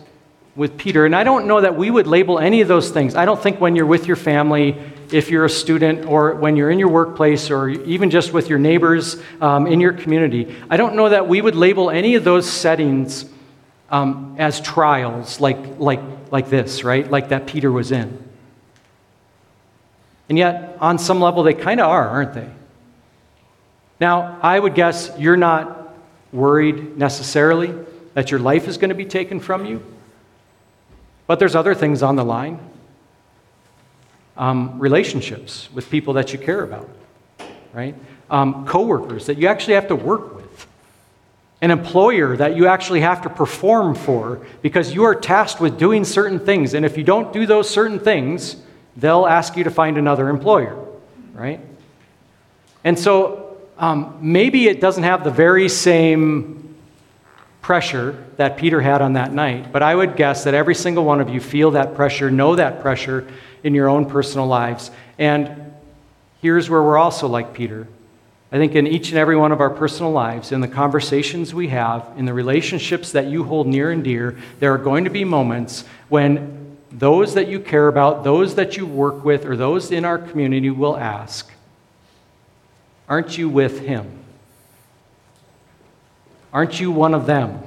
with 0.56 0.78
Peter, 0.78 1.04
and 1.04 1.14
I 1.14 1.22
don't 1.22 1.46
know 1.46 1.60
that 1.60 1.76
we 1.76 1.90
would 1.90 2.06
label 2.06 2.38
any 2.38 2.62
of 2.62 2.68
those 2.68 2.90
things. 2.90 3.14
I 3.14 3.26
don't 3.26 3.40
think 3.40 3.60
when 3.60 3.76
you're 3.76 3.86
with 3.86 4.06
your 4.06 4.16
family, 4.16 4.76
if 5.12 5.30
you're 5.30 5.44
a 5.44 5.50
student 5.50 6.06
or 6.06 6.34
when 6.34 6.56
you're 6.56 6.70
in 6.70 6.78
your 6.78 6.88
workplace 6.88 7.50
or 7.50 7.68
even 7.68 8.10
just 8.10 8.32
with 8.32 8.48
your 8.48 8.58
neighbors 8.58 9.22
um, 9.40 9.66
in 9.66 9.80
your 9.80 9.92
community. 9.92 10.56
I 10.70 10.76
don't 10.76 10.96
know 10.96 11.10
that 11.10 11.28
we 11.28 11.40
would 11.40 11.54
label 11.54 11.90
any 11.90 12.14
of 12.14 12.24
those 12.24 12.50
settings 12.50 13.26
um, 13.90 14.34
as 14.38 14.60
trials 14.60 15.40
like, 15.40 15.78
like, 15.78 16.00
like 16.32 16.48
this, 16.48 16.82
right? 16.82 17.08
Like 17.08 17.28
that 17.28 17.46
Peter 17.46 17.70
was 17.70 17.92
in. 17.92 18.22
And 20.28 20.36
yet, 20.36 20.76
on 20.80 20.98
some 20.98 21.20
level, 21.20 21.44
they 21.44 21.54
kind 21.54 21.80
of 21.80 21.88
are, 21.88 22.08
aren't 22.08 22.34
they? 22.34 22.50
Now, 24.00 24.38
I 24.42 24.58
would 24.58 24.74
guess 24.74 25.12
you're 25.18 25.36
not 25.36 25.94
worried 26.32 26.98
necessarily 26.98 27.72
that 28.14 28.30
your 28.30 28.40
life 28.40 28.66
is 28.66 28.76
going 28.76 28.88
to 28.88 28.96
be 28.96 29.04
taken 29.04 29.38
from 29.38 29.66
you, 29.66 29.82
but 31.26 31.38
there's 31.38 31.54
other 31.54 31.74
things 31.74 32.02
on 32.02 32.16
the 32.16 32.24
line 32.24 32.58
um, 34.36 34.78
relationships 34.78 35.68
with 35.72 35.90
people 35.90 36.14
that 36.14 36.32
you 36.32 36.38
care 36.38 36.62
about, 36.62 36.88
right? 37.72 37.94
Um, 38.30 38.66
coworkers 38.66 39.26
that 39.26 39.38
you 39.38 39.48
actually 39.48 39.74
have 39.74 39.88
to 39.88 39.96
work 39.96 40.34
with, 40.34 40.66
an 41.62 41.70
employer 41.70 42.36
that 42.36 42.56
you 42.56 42.66
actually 42.66 43.00
have 43.00 43.22
to 43.22 43.30
perform 43.30 43.94
for 43.94 44.46
because 44.62 44.92
you 44.92 45.04
are 45.04 45.14
tasked 45.14 45.60
with 45.60 45.78
doing 45.78 46.04
certain 46.04 46.38
things, 46.38 46.74
and 46.74 46.84
if 46.84 46.98
you 46.98 47.04
don't 47.04 47.32
do 47.32 47.46
those 47.46 47.68
certain 47.68 47.98
things, 47.98 48.56
they'll 48.96 49.26
ask 49.26 49.56
you 49.56 49.64
to 49.64 49.70
find 49.70 49.96
another 49.96 50.28
employer, 50.28 50.78
right? 51.32 51.60
And 52.84 52.98
so 52.98 53.58
um, 53.78 54.18
maybe 54.20 54.68
it 54.68 54.80
doesn't 54.80 55.02
have 55.02 55.24
the 55.24 55.30
very 55.30 55.68
same 55.68 56.65
pressure 57.66 58.24
that 58.36 58.56
Peter 58.56 58.80
had 58.80 59.02
on 59.02 59.14
that 59.14 59.32
night, 59.32 59.72
but 59.72 59.82
I 59.82 59.92
would 59.92 60.14
guess 60.14 60.44
that 60.44 60.54
every 60.54 60.76
single 60.76 61.04
one 61.04 61.20
of 61.20 61.28
you 61.28 61.40
feel 61.40 61.72
that 61.72 61.96
pressure, 61.96 62.30
know 62.30 62.54
that 62.54 62.80
pressure, 62.80 63.26
in 63.64 63.74
your 63.74 63.88
own 63.88 64.06
personal 64.08 64.46
lives. 64.46 64.92
And 65.18 65.74
here's 66.40 66.70
where 66.70 66.80
we're 66.80 66.96
also 66.96 67.26
like 67.26 67.54
Peter. 67.54 67.88
I 68.52 68.58
think 68.58 68.76
in 68.76 68.86
each 68.86 69.08
and 69.08 69.18
every 69.18 69.36
one 69.36 69.50
of 69.50 69.60
our 69.60 69.70
personal 69.70 70.12
lives, 70.12 70.52
in 70.52 70.60
the 70.60 70.68
conversations 70.68 71.52
we 71.52 71.66
have, 71.66 72.08
in 72.16 72.24
the 72.24 72.32
relationships 72.32 73.10
that 73.10 73.26
you 73.26 73.42
hold 73.42 73.66
near 73.66 73.90
and 73.90 74.04
dear, 74.04 74.38
there 74.60 74.72
are 74.72 74.78
going 74.78 75.02
to 75.02 75.10
be 75.10 75.24
moments 75.24 75.84
when 76.08 76.76
those 76.92 77.34
that 77.34 77.48
you 77.48 77.58
care 77.58 77.88
about, 77.88 78.22
those 78.22 78.54
that 78.54 78.76
you 78.76 78.86
work 78.86 79.24
with, 79.24 79.44
or 79.44 79.56
those 79.56 79.90
in 79.90 80.04
our 80.04 80.18
community 80.18 80.70
will 80.70 80.96
ask, 80.96 81.50
Aren't 83.08 83.36
you 83.36 83.48
with 83.48 83.80
him? 83.80 84.22
Aren't 86.56 86.80
you 86.80 86.90
one 86.90 87.12
of 87.12 87.26
them? 87.26 87.62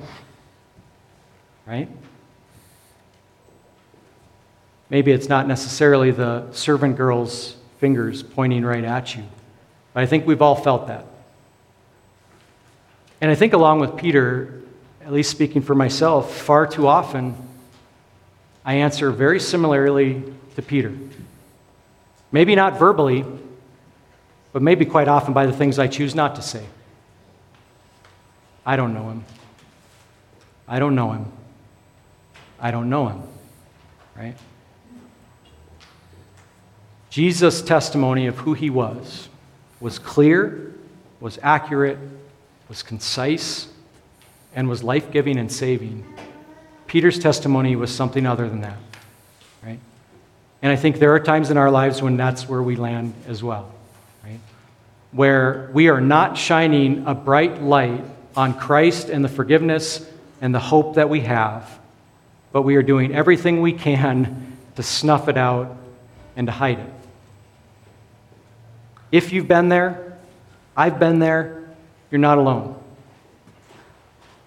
Right? 1.67 1.87
Maybe 4.89 5.11
it's 5.11 5.29
not 5.29 5.47
necessarily 5.47 6.09
the 6.09 6.51
servant 6.53 6.97
girl's 6.97 7.55
fingers 7.77 8.23
pointing 8.23 8.65
right 8.65 8.83
at 8.83 9.15
you, 9.15 9.25
but 9.93 10.01
I 10.01 10.07
think 10.07 10.25
we've 10.25 10.41
all 10.41 10.55
felt 10.55 10.87
that. 10.87 11.05
And 13.21 13.29
I 13.29 13.35
think, 13.35 13.53
along 13.53 13.79
with 13.79 13.95
Peter, 13.95 14.59
at 15.05 15.13
least 15.13 15.29
speaking 15.29 15.61
for 15.61 15.75
myself, 15.75 16.35
far 16.35 16.65
too 16.65 16.87
often 16.87 17.35
I 18.65 18.73
answer 18.73 19.11
very 19.11 19.39
similarly 19.39 20.23
to 20.55 20.63
Peter. 20.63 20.97
Maybe 22.31 22.55
not 22.55 22.79
verbally, 22.79 23.23
but 24.51 24.63
maybe 24.63 24.83
quite 24.83 25.07
often 25.07 25.35
by 25.35 25.45
the 25.45 25.53
things 25.53 25.77
I 25.77 25.85
choose 25.85 26.15
not 26.15 26.37
to 26.37 26.41
say. 26.41 26.65
I 28.65 28.75
don't 28.75 28.93
know 28.93 29.09
him. 29.09 29.25
I 30.67 30.79
don't 30.79 30.95
know 30.95 31.11
him. 31.11 31.31
I 32.59 32.71
don't 32.71 32.89
know 32.89 33.07
him. 33.07 33.23
Right? 34.15 34.35
Jesus' 37.09 37.61
testimony 37.61 38.27
of 38.27 38.37
who 38.37 38.53
he 38.53 38.69
was 38.69 39.29
was 39.79 39.97
clear, 39.97 40.75
was 41.19 41.39
accurate, 41.41 41.97
was 42.67 42.83
concise, 42.83 43.67
and 44.53 44.67
was 44.69 44.83
life 44.83 45.09
giving 45.11 45.37
and 45.37 45.51
saving. 45.51 46.05
Peter's 46.87 47.17
testimony 47.17 47.75
was 47.75 47.93
something 47.93 48.25
other 48.25 48.49
than 48.49 48.61
that. 48.61 48.77
Right? 49.63 49.79
And 50.61 50.71
I 50.71 50.75
think 50.75 50.99
there 50.99 51.13
are 51.13 51.19
times 51.19 51.49
in 51.49 51.57
our 51.57 51.71
lives 51.71 52.01
when 52.01 52.17
that's 52.17 52.47
where 52.49 52.61
we 52.61 52.75
land 52.75 53.13
as 53.27 53.41
well. 53.41 53.71
Right? 54.23 54.39
Where 55.11 55.69
we 55.73 55.89
are 55.89 56.01
not 56.01 56.37
shining 56.37 57.05
a 57.07 57.15
bright 57.15 57.61
light 57.61 58.03
on 58.35 58.57
Christ 58.57 59.09
and 59.09 59.23
the 59.23 59.29
forgiveness 59.29 60.07
and 60.41 60.53
the 60.53 60.59
hope 60.59 60.95
that 60.95 61.09
we 61.09 61.21
have, 61.21 61.79
but 62.51 62.61
we 62.61 62.75
are 62.75 62.83
doing 62.83 63.13
everything 63.13 63.61
we 63.61 63.73
can 63.73 64.57
to 64.75 64.83
snuff 64.83 65.27
it 65.27 65.37
out 65.37 65.75
and 66.35 66.47
to 66.47 66.51
hide 66.51 66.79
it. 66.79 66.93
If 69.11 69.33
you've 69.33 69.47
been 69.47 69.69
there, 69.69 70.17
I've 70.77 70.99
been 70.99 71.19
there, 71.19 71.67
you're 72.11 72.19
not 72.19 72.37
alone. 72.37 72.75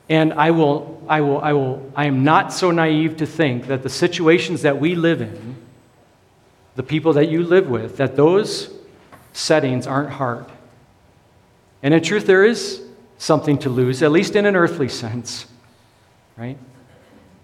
And 0.09 0.33
I 0.33 0.51
will, 0.51 1.03
I 1.09 1.21
will, 1.21 1.41
I 1.41 1.53
will, 1.53 1.93
I 1.95 2.07
am 2.07 2.25
not 2.25 2.53
so 2.53 2.71
naive 2.71 3.19
to 3.19 3.27
think 3.27 3.67
that 3.67 3.83
the 3.83 3.89
situations 3.89 4.63
that 4.63 4.81
we 4.81 4.95
live 4.95 5.21
in, 5.21 5.57
the 6.77 6.83
people 6.83 7.15
that 7.15 7.29
you 7.29 7.43
live 7.45 7.69
with, 7.69 7.97
that 7.99 8.17
those 8.17 8.73
settings 9.33 9.87
aren't 9.87 10.11
hard. 10.11 10.47
And 11.83 11.93
in 11.93 12.03
truth, 12.03 12.27
there 12.27 12.45
is 12.45 12.83
something 13.23 13.59
to 13.59 13.69
lose, 13.69 14.03
at 14.03 14.11
least 14.11 14.37
in 14.37 14.47
an 14.47 14.57
earthly 14.57 14.89
sense, 14.89 15.47
right? 16.37 16.59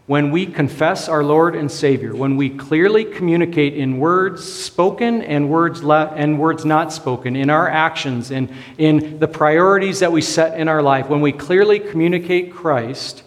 when 0.09 0.31
we 0.31 0.47
confess 0.47 1.07
our 1.07 1.23
Lord 1.23 1.55
and 1.55 1.71
Savior, 1.71 2.17
when 2.17 2.39
we 2.39 2.49
clearly 2.49 3.05
communicate 3.05 3.77
in 3.77 3.99
words 3.99 4.43
spoken 4.43 5.21
and 5.21 5.51
words, 5.51 5.85
le- 5.85 6.07
and 6.17 6.39
words 6.39 6.65
not 6.65 6.95
spoken, 6.95 7.37
in 7.37 7.51
our 7.51 7.69
actions 7.69 8.31
and 8.31 8.51
in 8.79 9.19
the 9.19 9.29
priorities 9.29 10.01
that 10.01 10.11
we 10.11 10.23
set 10.23 10.59
in 10.59 10.67
our 10.67 10.81
life, 10.81 11.11
when 11.11 11.21
we 11.21 11.31
clearly 11.31 11.79
communicate 11.79 12.55
Christ, 12.55 13.23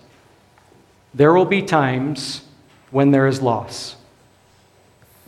there 1.14 1.32
will 1.34 1.46
be 1.46 1.62
times 1.62 2.42
when 2.90 3.12
there 3.12 3.28
is 3.28 3.44
loss. 3.44 3.96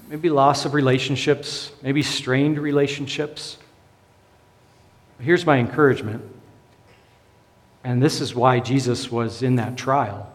Maybe 0.10 0.32
loss 0.32 0.66
of 0.66 0.74
relationships, 0.74 1.72
maybe 1.84 2.02
strained 2.02 2.58
relationships. 2.58 3.60
Here's 5.20 5.46
my 5.46 5.58
encouragement, 5.58 6.24
and 7.84 8.02
this 8.02 8.22
is 8.22 8.34
why 8.34 8.60
Jesus 8.60 9.12
was 9.12 9.44
in 9.44 9.56
that 9.58 9.78
trial 9.78 10.34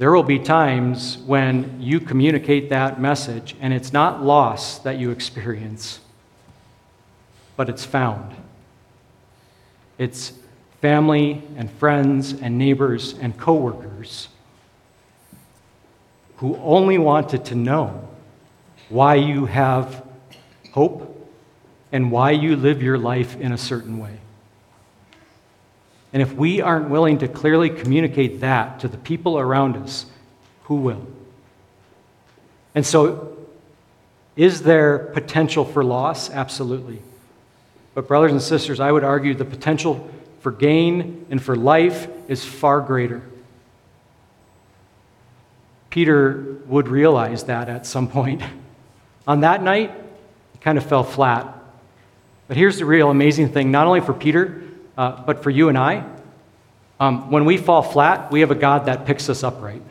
there 0.00 0.12
will 0.12 0.22
be 0.22 0.38
times 0.38 1.18
when 1.26 1.76
you 1.78 2.00
communicate 2.00 2.70
that 2.70 2.98
message 2.98 3.54
and 3.60 3.74
it's 3.74 3.92
not 3.92 4.22
loss 4.22 4.78
that 4.78 4.96
you 4.98 5.10
experience, 5.10 6.00
but 7.54 7.68
it's 7.68 7.84
found. 7.84 8.34
It's 9.98 10.32
family 10.80 11.42
and 11.54 11.70
friends 11.72 12.32
and 12.32 12.56
neighbors 12.56 13.12
and 13.20 13.36
coworkers 13.36 14.28
who 16.36 16.56
only 16.56 16.96
wanted 16.96 17.44
to 17.44 17.54
know 17.54 18.08
why 18.88 19.16
you 19.16 19.44
have 19.44 20.02
hope 20.72 21.30
and 21.92 22.10
why 22.10 22.30
you 22.30 22.56
live 22.56 22.82
your 22.82 22.96
life 22.96 23.38
in 23.38 23.52
a 23.52 23.58
certain 23.58 23.98
way. 23.98 24.16
And 26.12 26.22
if 26.22 26.32
we 26.32 26.60
aren't 26.60 26.90
willing 26.90 27.18
to 27.18 27.28
clearly 27.28 27.70
communicate 27.70 28.40
that 28.40 28.80
to 28.80 28.88
the 28.88 28.96
people 28.96 29.38
around 29.38 29.76
us, 29.76 30.06
who 30.64 30.76
will? 30.76 31.06
And 32.74 32.84
so, 32.84 33.36
is 34.36 34.62
there 34.62 34.98
potential 34.98 35.64
for 35.64 35.84
loss? 35.84 36.30
Absolutely. 36.30 37.00
But, 37.94 38.08
brothers 38.08 38.32
and 38.32 38.42
sisters, 38.42 38.80
I 38.80 38.90
would 38.90 39.04
argue 39.04 39.34
the 39.34 39.44
potential 39.44 40.08
for 40.40 40.52
gain 40.52 41.26
and 41.30 41.42
for 41.42 41.56
life 41.56 42.08
is 42.28 42.44
far 42.44 42.80
greater. 42.80 43.22
Peter 45.90 46.58
would 46.66 46.88
realize 46.88 47.44
that 47.44 47.68
at 47.68 47.84
some 47.86 48.08
point. 48.08 48.42
On 49.26 49.40
that 49.40 49.62
night, 49.62 49.92
he 50.52 50.58
kind 50.60 50.78
of 50.78 50.86
fell 50.86 51.04
flat. 51.04 51.52
But 52.48 52.56
here's 52.56 52.78
the 52.78 52.84
real 52.84 53.10
amazing 53.10 53.50
thing 53.52 53.70
not 53.70 53.86
only 53.86 54.00
for 54.00 54.14
Peter, 54.14 54.62
uh, 54.96 55.22
but 55.22 55.42
for 55.42 55.50
you 55.50 55.68
and 55.68 55.78
I, 55.78 56.04
um, 57.00 57.30
when 57.30 57.46
we 57.46 57.56
fall 57.56 57.82
flat, 57.82 58.30
we 58.30 58.40
have 58.40 58.50
a 58.50 58.54
God 58.54 58.86
that 58.86 59.06
picks 59.06 59.28
us 59.30 59.42
up 59.42 59.62
right. 59.62 59.82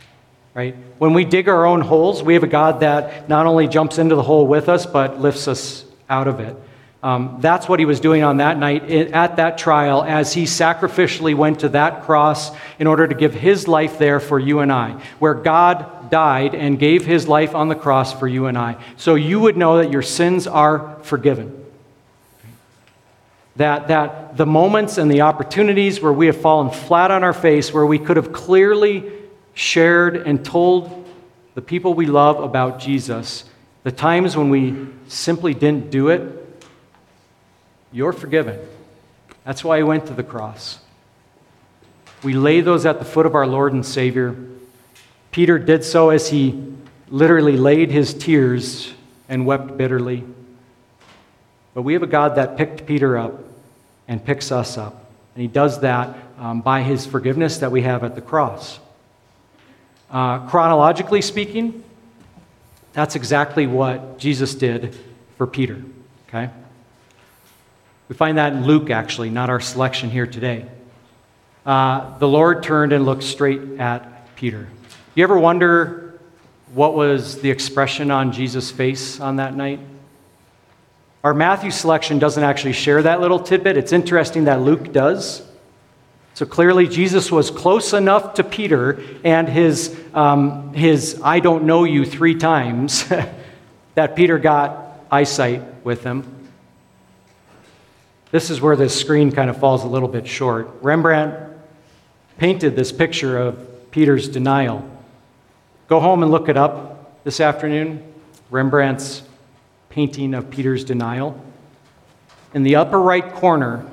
right? 0.54 0.76
When 0.98 1.14
we 1.14 1.24
dig 1.24 1.48
our 1.48 1.64
own 1.64 1.80
holes, 1.80 2.22
we 2.22 2.34
have 2.34 2.42
a 2.42 2.48
God 2.48 2.80
that 2.80 3.28
not 3.28 3.46
only 3.46 3.68
jumps 3.68 3.98
into 3.98 4.14
the 4.14 4.22
hole 4.22 4.46
with 4.46 4.68
us, 4.68 4.84
but 4.84 5.18
lifts 5.18 5.48
us 5.48 5.84
out 6.10 6.28
of 6.28 6.40
it. 6.40 6.54
Um, 7.02 7.38
that's 7.40 7.68
what 7.68 7.78
he 7.78 7.86
was 7.86 8.00
doing 8.00 8.24
on 8.24 8.38
that 8.38 8.58
night 8.58 8.90
at 8.90 9.36
that 9.36 9.56
trial 9.56 10.02
as 10.02 10.32
he 10.32 10.44
sacrificially 10.44 11.34
went 11.34 11.60
to 11.60 11.68
that 11.70 12.02
cross 12.02 12.50
in 12.80 12.88
order 12.88 13.06
to 13.06 13.14
give 13.14 13.34
his 13.34 13.68
life 13.68 13.98
there 13.98 14.18
for 14.18 14.38
you 14.38 14.58
and 14.58 14.72
I, 14.72 15.00
where 15.20 15.34
God 15.34 16.10
died 16.10 16.56
and 16.56 16.78
gave 16.78 17.06
his 17.06 17.28
life 17.28 17.54
on 17.54 17.68
the 17.68 17.76
cross 17.76 18.12
for 18.12 18.26
you 18.26 18.46
and 18.46 18.58
I. 18.58 18.82
So 18.96 19.14
you 19.14 19.38
would 19.40 19.56
know 19.56 19.78
that 19.78 19.92
your 19.92 20.02
sins 20.02 20.48
are 20.48 20.98
forgiven 21.02 21.66
that, 23.58 23.88
that 23.88 24.36
the 24.36 24.46
moments 24.46 24.98
and 24.98 25.10
the 25.10 25.22
opportunities 25.22 26.00
where 26.00 26.12
we 26.12 26.26
have 26.26 26.40
fallen 26.40 26.70
flat 26.70 27.10
on 27.10 27.24
our 27.24 27.32
face, 27.32 27.72
where 27.72 27.84
we 27.84 27.98
could 27.98 28.16
have 28.16 28.32
clearly 28.32 29.10
shared 29.52 30.16
and 30.16 30.44
told 30.44 31.06
the 31.54 31.60
people 31.60 31.92
we 31.92 32.06
love 32.06 32.40
about 32.40 32.78
Jesus, 32.78 33.44
the 33.82 33.90
times 33.90 34.36
when 34.36 34.48
we 34.48 34.86
simply 35.08 35.54
didn't 35.54 35.90
do 35.90 36.08
it, 36.08 36.22
you're 37.90 38.12
forgiven. 38.12 38.60
That's 39.44 39.64
why 39.64 39.78
he 39.78 39.82
went 39.82 40.06
to 40.06 40.14
the 40.14 40.22
cross. 40.22 40.78
We 42.22 42.34
lay 42.34 42.60
those 42.60 42.86
at 42.86 43.00
the 43.00 43.04
foot 43.04 43.26
of 43.26 43.34
our 43.34 43.46
Lord 43.46 43.72
and 43.72 43.84
Savior. 43.84 44.36
Peter 45.32 45.58
did 45.58 45.82
so 45.84 46.10
as 46.10 46.28
he 46.28 46.74
literally 47.08 47.56
laid 47.56 47.90
his 47.90 48.14
tears 48.14 48.92
and 49.28 49.46
wept 49.46 49.76
bitterly. 49.76 50.22
But 51.74 51.82
we 51.82 51.94
have 51.94 52.04
a 52.04 52.08
God 52.08 52.36
that 52.36 52.56
picked 52.56 52.86
Peter 52.86 53.18
up 53.18 53.47
and 54.08 54.24
picks 54.24 54.50
us 54.50 54.76
up. 54.76 55.12
And 55.34 55.42
he 55.42 55.48
does 55.48 55.80
that 55.80 56.16
um, 56.38 56.62
by 56.62 56.82
his 56.82 57.06
forgiveness 57.06 57.58
that 57.58 57.70
we 57.70 57.82
have 57.82 58.02
at 58.02 58.14
the 58.14 58.20
cross. 58.20 58.80
Uh, 60.10 60.48
chronologically 60.48 61.20
speaking, 61.20 61.84
that's 62.94 63.14
exactly 63.14 63.66
what 63.66 64.18
Jesus 64.18 64.54
did 64.54 64.96
for 65.36 65.46
Peter. 65.46 65.82
Okay? 66.28 66.50
We 68.08 68.16
find 68.16 68.38
that 68.38 68.54
in 68.54 68.64
Luke, 68.64 68.90
actually, 68.90 69.28
not 69.28 69.50
our 69.50 69.60
selection 69.60 70.10
here 70.10 70.26
today. 70.26 70.66
Uh, 71.66 72.18
the 72.18 72.26
Lord 72.26 72.62
turned 72.62 72.94
and 72.94 73.04
looked 73.04 73.22
straight 73.22 73.78
at 73.78 74.34
Peter. 74.34 74.66
You 75.14 75.24
ever 75.24 75.38
wonder 75.38 76.18
what 76.72 76.94
was 76.94 77.40
the 77.40 77.50
expression 77.50 78.10
on 78.10 78.32
Jesus' 78.32 78.70
face 78.70 79.20
on 79.20 79.36
that 79.36 79.54
night? 79.54 79.80
Our 81.24 81.34
Matthew 81.34 81.70
selection 81.70 82.18
doesn't 82.18 82.42
actually 82.42 82.74
share 82.74 83.02
that 83.02 83.20
little 83.20 83.40
tidbit. 83.40 83.76
It's 83.76 83.92
interesting 83.92 84.44
that 84.44 84.60
Luke 84.60 84.92
does. 84.92 85.42
So 86.34 86.46
clearly, 86.46 86.86
Jesus 86.86 87.32
was 87.32 87.50
close 87.50 87.92
enough 87.92 88.34
to 88.34 88.44
Peter 88.44 89.02
and 89.24 89.48
his, 89.48 89.98
um, 90.14 90.72
his 90.72 91.20
I 91.24 91.40
don't 91.40 91.64
know 91.64 91.82
you 91.82 92.04
three 92.04 92.36
times 92.36 93.08
that 93.94 94.14
Peter 94.14 94.38
got 94.38 95.00
eyesight 95.10 95.62
with 95.84 96.04
him. 96.04 96.48
This 98.30 98.50
is 98.50 98.60
where 98.60 98.76
this 98.76 98.98
screen 98.98 99.32
kind 99.32 99.50
of 99.50 99.58
falls 99.58 99.82
a 99.82 99.88
little 99.88 100.08
bit 100.08 100.28
short. 100.28 100.70
Rembrandt 100.82 101.34
painted 102.36 102.76
this 102.76 102.92
picture 102.92 103.38
of 103.38 103.90
Peter's 103.90 104.28
denial. 104.28 104.88
Go 105.88 105.98
home 105.98 106.22
and 106.22 106.30
look 106.30 106.48
it 106.48 106.56
up 106.56 107.24
this 107.24 107.40
afternoon. 107.40 108.04
Rembrandt's 108.50 109.22
painting 109.90 110.34
of 110.34 110.50
Peter's 110.50 110.84
denial. 110.84 111.42
In 112.54 112.62
the 112.62 112.76
upper 112.76 113.00
right 113.00 113.32
corner, 113.34 113.84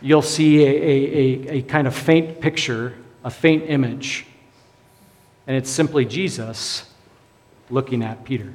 you'll 0.00 0.22
see 0.22 0.64
a, 0.64 0.68
a, 0.68 0.70
a, 0.70 1.48
a 1.58 1.62
kind 1.62 1.86
of 1.86 1.94
faint 1.94 2.40
picture, 2.40 2.94
a 3.24 3.30
faint 3.30 3.64
image. 3.68 4.26
And 5.46 5.56
it's 5.56 5.70
simply 5.70 6.04
Jesus 6.04 6.88
looking 7.70 8.02
at 8.02 8.24
Peter, 8.24 8.52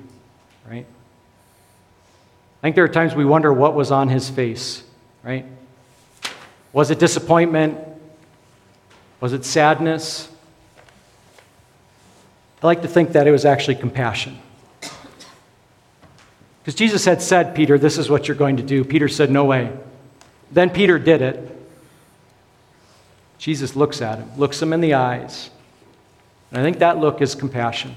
right? 0.70 0.86
I 2.60 2.62
think 2.62 2.76
there 2.76 2.84
are 2.84 2.89
times 2.89 3.15
we 3.15 3.26
wonder 3.26 3.52
what 3.54 3.74
was 3.74 3.91
on 3.91 4.10
his 4.10 4.30
face, 4.30 4.84
right? 5.24 5.46
Was 6.74 6.91
it 6.91 7.00
disappointment? 7.00 7.78
Was 9.20 9.34
it 9.34 9.46
sadness? 9.46 10.30
I 12.62 12.65
like 12.67 12.82
to 12.82 12.88
think 12.88 13.13
that 13.13 13.28
it 13.28 13.32
was 13.32 13.46
actually 13.46 13.76
compassion. 13.76 14.39
Because 16.68 16.76
Jesus 16.76 17.06
had 17.06 17.22
said, 17.22 17.56
Peter, 17.56 17.80
this 17.80 17.98
is 17.98 18.10
what 18.10 18.28
you're 18.28 18.36
going 18.36 18.58
to 18.58 18.64
do. 18.64 18.84
Peter 18.84 19.08
said, 19.08 19.32
No 19.32 19.46
way. 19.46 19.72
Then 20.52 20.70
Peter 20.70 21.00
did 21.00 21.22
it. 21.22 21.58
Jesus 23.38 23.78
looks 23.78 24.02
at 24.02 24.20
him, 24.20 24.30
looks 24.38 24.62
him 24.62 24.74
in 24.74 24.82
the 24.82 24.96
eyes. 24.96 25.50
And 26.52 26.60
I 26.60 26.64
think 26.64 26.80
that 26.80 26.98
look 26.98 27.22
is 27.22 27.36
compassion. 27.36 27.96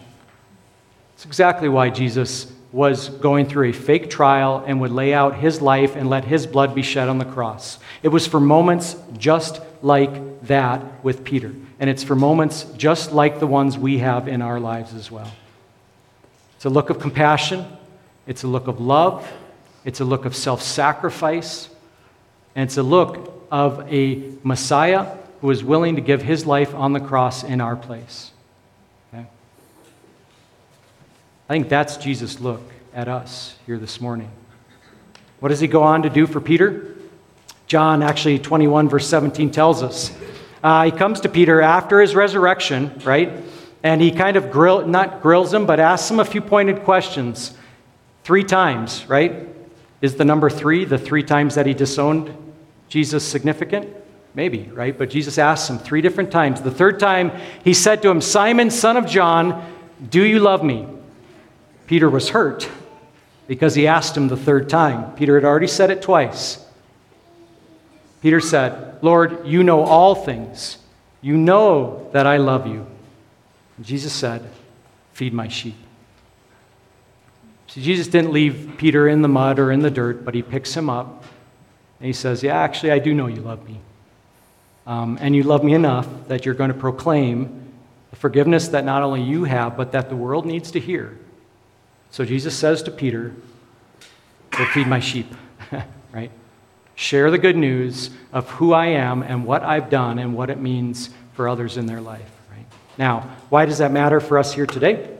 It's 1.15 1.25
exactly 1.25 1.69
why 1.69 1.91
Jesus 1.91 2.47
was 2.71 3.09
going 3.09 3.47
through 3.47 3.71
a 3.71 3.73
fake 3.73 4.09
trial 4.09 4.63
and 4.65 4.81
would 4.81 4.93
lay 4.93 5.13
out 5.13 5.35
his 5.35 5.61
life 5.61 5.97
and 5.97 6.09
let 6.09 6.25
his 6.25 6.47
blood 6.47 6.73
be 6.73 6.83
shed 6.83 7.09
on 7.09 7.19
the 7.19 7.25
cross. 7.25 7.81
It 8.05 8.11
was 8.11 8.29
for 8.29 8.39
moments 8.39 8.95
just 9.19 9.61
like 9.83 10.43
that 10.43 11.03
with 11.03 11.25
Peter. 11.25 11.53
And 11.81 11.91
it's 11.91 12.05
for 12.05 12.15
moments 12.15 12.67
just 12.77 13.11
like 13.11 13.41
the 13.41 13.49
ones 13.49 13.77
we 13.77 13.99
have 13.99 14.29
in 14.29 14.41
our 14.41 14.61
lives 14.61 14.95
as 14.95 15.11
well. 15.11 15.33
It's 16.55 16.67
a 16.67 16.71
look 16.71 16.89
of 16.89 17.01
compassion, 17.01 17.67
it's 18.31 18.45
a 18.45 18.47
look 18.47 18.69
of 18.69 18.81
love, 18.81 19.29
it's 19.85 19.99
a 19.99 20.05
look 20.05 20.25
of 20.25 20.37
self 20.37 20.63
sacrifice, 20.63 21.69
and 22.55 22.63
it's 22.63 22.77
a 22.77 22.83
look 22.85 23.45
of 23.51 23.93
a 23.93 24.23
Messiah 24.45 25.17
who 25.41 25.51
is 25.51 25.65
willing 25.65 25.97
to 25.97 26.01
give 26.01 26.23
his 26.23 26.47
life 26.47 26.73
on 26.73 26.93
the 26.93 27.01
cross 27.01 27.43
in 27.43 27.61
our 27.61 27.75
place. 27.75 28.31
Okay? 29.13 29.27
I 31.49 31.53
think 31.53 31.69
that's 31.69 31.97
Jesus' 31.97 32.39
look 32.39 32.63
at 32.95 33.09
us 33.09 33.57
here 33.67 33.79
this 33.79 34.01
morning. 34.01 34.31
What 35.41 35.49
does 35.49 35.59
he 35.59 35.67
go 35.67 35.83
on 35.83 36.05
to 36.05 36.09
do 36.09 36.29
for 36.29 36.41
Peter? 36.41 36.95
John, 37.67 38.01
actually, 38.01 38.39
21, 38.39 38.89
verse 38.89 39.09
17 39.09 39.51
tells 39.51 39.83
us. 39.83 40.17
Uh, 40.63 40.85
he 40.85 40.93
comes 40.93 41.19
to 41.23 41.29
Peter 41.29 41.61
after 41.61 42.01
his 42.01 42.15
resurrection, 42.15 42.93
right? 43.03 43.33
And 43.83 44.01
he 44.01 44.13
kind 44.13 44.37
of 44.37 44.53
grill, 44.53 44.87
not 44.87 45.21
grills 45.21 45.53
him, 45.53 45.67
but 45.67 45.81
asks 45.81 46.09
him 46.09 46.21
a 46.21 46.25
few 46.25 46.41
pointed 46.41 46.85
questions. 46.85 47.57
Three 48.25 48.45
times, 48.45 49.07
right? 49.07 49.49
Is 50.01 50.17
the 50.17 50.25
number 50.25 50.51
three 50.51 50.85
the 50.85 50.99
three 50.99 51.23
times 51.23 51.55
that 51.55 51.67
he 51.67 51.75
disowned 51.75 52.35
Jesus 52.89 53.27
significant? 53.27 53.95
Maybe, 54.35 54.71
right? 54.73 54.97
But 54.97 55.11
Jesus 55.11 55.39
asks 55.39 55.69
him 55.69 55.79
three 55.79 56.01
different 56.01 56.31
times. 56.31 56.63
The 56.63 56.71
third 56.71 57.01
time, 57.01 57.33
he 57.65 57.75
said 57.75 58.03
to 58.03 58.11
him, 58.11 58.21
Simon, 58.21 58.71
son 58.71 58.97
of 58.97 59.07
John, 59.07 59.75
do 60.09 60.23
you 60.25 60.39
love 60.39 60.63
me? 60.63 60.87
Peter 61.87 62.09
was 62.09 62.29
hurt 62.29 62.69
because 63.49 63.75
he 63.75 63.87
asked 63.89 64.17
him 64.17 64.29
the 64.29 64.37
third 64.37 64.69
time. 64.69 65.13
Peter 65.17 65.35
had 65.35 65.45
already 65.45 65.67
said 65.67 65.91
it 65.91 66.03
twice. 66.03 66.65
Peter 68.23 68.41
said, 68.41 69.03
Lord, 69.03 69.47
you 69.47 69.65
know 69.65 69.83
all 69.83 70.15
things. 70.15 70.79
You 71.21 71.37
know 71.37 72.09
that 72.13 72.27
I 72.27 72.37
love 72.37 72.67
you. 72.67 72.87
And 73.77 73.85
Jesus 73.85 74.13
said, 74.13 74.49
Feed 75.13 75.33
my 75.33 75.49
sheep. 75.49 75.75
See, 77.71 77.83
Jesus 77.83 78.09
didn't 78.09 78.33
leave 78.33 78.75
Peter 78.79 79.07
in 79.07 79.23
the 79.23 79.29
mud 79.29 79.61
or 79.61 79.71
in 79.71 79.79
the 79.79 79.93
dirt, 79.93 80.25
but 80.25 80.35
he 80.35 80.43
picks 80.43 80.75
him 80.75 80.91
up 80.91 81.25
and 82.01 82.07
he 82.07 82.13
says, 82.13 82.43
Yeah, 82.43 82.59
actually, 82.59 82.91
I 82.91 82.99
do 82.99 83.15
know 83.15 83.29
you 83.29 83.43
love 83.43 83.65
me. 83.69 83.81
Um, 84.89 85.19
and 85.21 85.37
you 85.37 85.45
love 85.45 85.63
me 85.63 85.75
enough 85.75 86.09
that 86.27 86.45
you're 86.45 86.57
going 86.57 86.73
to 86.73 86.77
proclaim 86.77 87.73
the 88.11 88.17
forgiveness 88.17 88.69
that 88.69 88.85
not 88.85 89.05
only 89.05 89.23
you 89.23 89.45
have, 89.45 89.77
but 89.77 89.93
that 89.93 90.09
the 90.09 90.17
world 90.17 90.47
needs 90.47 90.73
to 90.73 90.81
hear. 90.81 91.17
So 92.11 92.25
Jesus 92.25 92.57
says 92.57 92.83
to 92.85 92.91
Peter, 92.91 93.35
Go 94.51 94.67
feed 94.67 94.89
my 94.89 94.99
sheep, 94.99 95.33
right? 96.13 96.33
Share 96.97 97.31
the 97.31 97.39
good 97.39 97.57
news 97.57 98.11
of 98.33 98.51
who 98.51 98.73
I 98.73 98.87
am 98.87 99.23
and 99.23 99.47
what 99.47 99.63
I've 99.63 99.91
done 99.91 100.19
and 100.19 100.35
what 100.35 100.51
it 100.51 100.59
means 100.59 101.11
for 101.35 101.49
others 101.49 101.77
in 101.77 101.87
their 101.87 102.01
life, 102.01 102.33
right? 102.51 102.67
Now, 102.99 103.37
why 103.49 103.65
does 103.65 103.79
that 103.79 103.93
matter 103.93 104.19
for 104.19 104.39
us 104.39 104.53
here 104.53 104.67
today? 104.67 105.19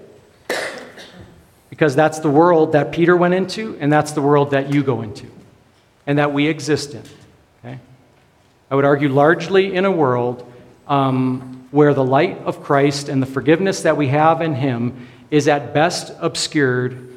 Because 1.81 1.97
that's 1.97 2.19
the 2.19 2.29
world 2.29 2.73
that 2.73 2.93
Peter 2.93 3.17
went 3.17 3.33
into, 3.33 3.75
and 3.81 3.91
that's 3.91 4.13
the 4.13 4.21
world 4.21 4.51
that 4.51 4.71
you 4.71 4.83
go 4.83 5.01
into, 5.01 5.27
and 6.07 6.19
that 6.19 6.31
we 6.31 6.47
exist 6.47 6.93
in, 6.93 7.03
okay? 7.65 7.79
I 8.71 8.75
would 8.75 8.85
argue 8.85 9.09
largely 9.09 9.75
in 9.75 9.87
a 9.87 9.91
world 9.91 10.47
um, 10.89 11.67
where 11.71 11.95
the 11.95 12.05
light 12.05 12.37
of 12.41 12.63
Christ 12.63 13.09
and 13.09 13.23
the 13.23 13.27
forgiveness 13.27 13.85
that 13.85 13.97
we 13.97 14.09
have 14.09 14.43
in 14.43 14.55
Him 14.55 15.09
is 15.31 15.49
at 15.49 15.73
best 15.73 16.13
obscured, 16.21 17.15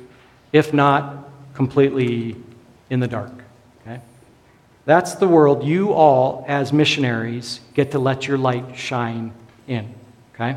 if 0.54 0.74
not 0.74 1.28
completely 1.56 2.38
in 2.90 3.02
the 3.02 3.08
dark. 3.10 3.34
Okay? 3.82 4.00
That's 4.86 5.16
the 5.16 5.28
world 5.28 5.66
you 5.66 5.92
all, 5.92 6.46
as 6.48 6.72
missionaries, 6.72 7.60
get 7.74 7.92
to 7.92 8.00
let 8.00 8.30
your 8.30 8.38
light 8.38 8.78
shine 8.78 9.34
in. 9.68 9.94
Okay? 10.34 10.56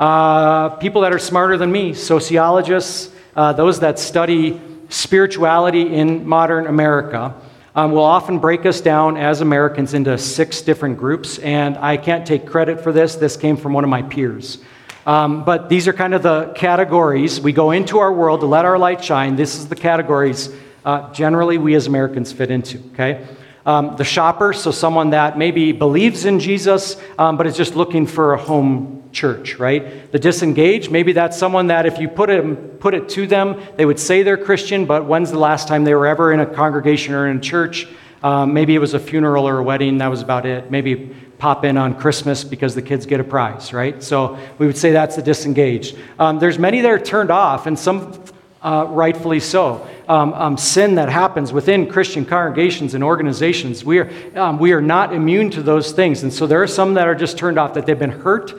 Uh, 0.00 0.70
people 0.70 1.02
that 1.02 1.14
are 1.14 1.20
smarter 1.20 1.56
than 1.56 1.70
me, 1.70 1.94
sociologists, 1.94 3.12
uh, 3.36 3.52
those 3.52 3.80
that 3.80 3.98
study 3.98 4.60
spirituality 4.88 5.94
in 5.94 6.26
modern 6.26 6.66
America, 6.66 7.34
um, 7.74 7.92
will 7.92 8.04
often 8.04 8.38
break 8.38 8.64
us 8.64 8.80
down 8.80 9.18
as 9.18 9.42
Americans 9.42 9.92
into 9.92 10.16
six 10.16 10.62
different 10.62 10.98
groups. 10.98 11.38
And 11.38 11.76
I 11.76 11.98
can't 11.98 12.26
take 12.26 12.46
credit 12.46 12.80
for 12.80 12.90
this. 12.90 13.16
This 13.16 13.36
came 13.36 13.56
from 13.56 13.74
one 13.74 13.84
of 13.84 13.90
my 13.90 14.02
peers. 14.02 14.58
Um, 15.04 15.44
but 15.44 15.68
these 15.68 15.86
are 15.86 15.92
kind 15.92 16.14
of 16.14 16.22
the 16.22 16.52
categories. 16.56 17.40
We 17.40 17.52
go 17.52 17.70
into 17.70 17.98
our 17.98 18.12
world 18.12 18.40
to 18.40 18.46
let 18.46 18.64
our 18.64 18.78
light 18.78 19.04
shine. 19.04 19.36
This 19.36 19.56
is 19.56 19.68
the 19.68 19.76
categories 19.76 20.48
uh, 20.84 21.12
generally 21.12 21.58
we 21.58 21.74
as 21.74 21.86
Americans 21.86 22.32
fit 22.32 22.50
into, 22.50 22.78
okay? 22.92 23.26
Um, 23.66 23.96
the 23.96 24.04
shopper, 24.04 24.52
so 24.52 24.70
someone 24.70 25.10
that 25.10 25.36
maybe 25.36 25.72
believes 25.72 26.24
in 26.24 26.40
Jesus, 26.40 26.96
um, 27.18 27.36
but 27.36 27.46
is 27.46 27.56
just 27.56 27.76
looking 27.76 28.06
for 28.06 28.34
a 28.34 28.38
home 28.38 28.95
church, 29.16 29.58
right? 29.58 30.12
The 30.12 30.18
disengaged, 30.18 30.90
maybe 30.90 31.12
that's 31.12 31.38
someone 31.38 31.68
that 31.68 31.86
if 31.86 31.98
you 31.98 32.06
put 32.06 32.28
it, 32.28 32.78
put 32.78 32.92
it 32.92 33.08
to 33.10 33.26
them, 33.26 33.60
they 33.76 33.86
would 33.86 33.98
say 33.98 34.22
they're 34.22 34.36
Christian, 34.36 34.84
but 34.84 35.06
when's 35.06 35.30
the 35.30 35.38
last 35.38 35.66
time 35.66 35.84
they 35.84 35.94
were 35.94 36.06
ever 36.06 36.34
in 36.34 36.40
a 36.40 36.46
congregation 36.46 37.14
or 37.14 37.26
in 37.26 37.38
a 37.38 37.40
church? 37.40 37.88
Um, 38.22 38.52
maybe 38.52 38.74
it 38.74 38.78
was 38.78 38.92
a 38.92 39.00
funeral 39.00 39.48
or 39.48 39.58
a 39.58 39.62
wedding, 39.62 39.98
that 39.98 40.08
was 40.08 40.20
about 40.20 40.44
it. 40.44 40.70
Maybe 40.70 41.16
pop 41.38 41.64
in 41.64 41.78
on 41.78 41.98
Christmas 41.98 42.44
because 42.44 42.74
the 42.74 42.82
kids 42.82 43.06
get 43.06 43.18
a 43.18 43.24
prize, 43.24 43.72
right? 43.72 44.02
So 44.02 44.38
we 44.58 44.66
would 44.66 44.76
say 44.76 44.92
that's 44.92 45.16
the 45.16 45.22
disengaged. 45.22 45.96
Um, 46.18 46.38
there's 46.38 46.58
many 46.58 46.82
that 46.82 46.90
are 46.90 46.98
turned 46.98 47.30
off, 47.30 47.66
and 47.66 47.78
some 47.78 48.22
uh, 48.62 48.86
rightfully 48.90 49.40
so. 49.40 49.88
Um, 50.08 50.34
um, 50.34 50.56
sin 50.56 50.96
that 50.96 51.08
happens 51.08 51.52
within 51.52 51.88
Christian 51.88 52.24
congregations 52.24 52.94
and 52.94 53.02
organizations, 53.02 53.84
we 53.84 53.98
are, 53.98 54.10
um, 54.34 54.58
we 54.58 54.72
are 54.72 54.82
not 54.82 55.12
immune 55.12 55.50
to 55.50 55.62
those 55.62 55.92
things. 55.92 56.22
And 56.22 56.32
so 56.32 56.46
there 56.46 56.62
are 56.62 56.68
some 56.68 56.94
that 56.94 57.08
are 57.08 57.14
just 57.14 57.38
turned 57.38 57.58
off, 57.58 57.74
that 57.74 57.86
they've 57.86 57.98
been 57.98 58.10
hurt, 58.10 58.52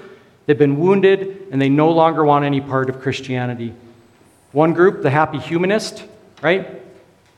they've 0.48 0.58
been 0.58 0.80
wounded, 0.80 1.48
and 1.52 1.62
they 1.62 1.70
no 1.70 1.92
longer 1.92 2.26
want 2.26 2.44
any 2.44 2.60
part 2.60 2.90
of 2.90 3.00
Christianity. 3.00 3.76
One 4.52 4.74
group, 4.74 5.04
the 5.04 5.12
happy 5.12 5.38
humanist, 5.38 6.04
right? 6.42 6.82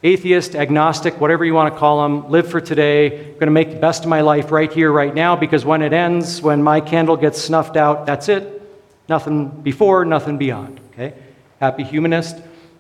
atheist, 0.02 0.56
agnostic, 0.56 1.20
whatever 1.20 1.44
you 1.44 1.54
want 1.54 1.74
to 1.74 1.78
call 1.78 2.04
them, 2.04 2.30
live 2.32 2.50
for 2.50 2.62
today, 2.62 3.08
I'm 3.08 3.34
going 3.34 3.48
to 3.48 3.52
make 3.52 3.72
the 3.72 3.80
best 3.80 4.04
of 4.04 4.10
my 4.10 4.22
life 4.22 4.52
right 4.52 4.72
here, 4.72 4.92
right 4.92 5.14
now, 5.14 5.36
because 5.36 5.66
when 5.66 5.82
it 5.82 5.92
ends, 5.92 6.42
when 6.42 6.64
my 6.64 6.80
candle 6.80 7.18
gets 7.18 7.42
snuffed 7.42 7.76
out, 7.76 8.06
that's 8.06 8.30
it. 8.30 8.62
Nothing 9.10 9.50
before, 9.50 10.06
nothing 10.06 10.38
beyond. 10.38 10.80
Okay? 10.94 11.14
Happy 11.60 11.84
humanist. 11.84 12.38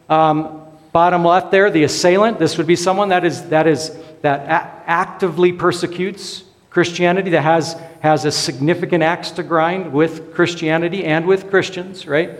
Um, 0.07 0.65
bottom 0.93 1.25
left 1.25 1.51
there, 1.51 1.69
the 1.69 1.83
assailant. 1.83 2.39
This 2.39 2.57
would 2.57 2.67
be 2.67 2.77
someone 2.77 3.09
that 3.09 3.25
is 3.25 3.49
that 3.49 3.67
is 3.67 3.95
that 4.21 4.41
a- 4.45 4.89
actively 4.89 5.51
persecutes 5.51 6.43
Christianity, 6.79 7.31
that 7.31 7.41
has 7.41 7.75
has 7.99 8.23
a 8.23 8.31
significant 8.31 9.03
axe 9.03 9.31
to 9.31 9.43
grind 9.43 9.91
with 9.91 10.33
Christianity 10.33 11.03
and 11.03 11.27
with 11.27 11.49
Christians, 11.49 12.07
right? 12.07 12.39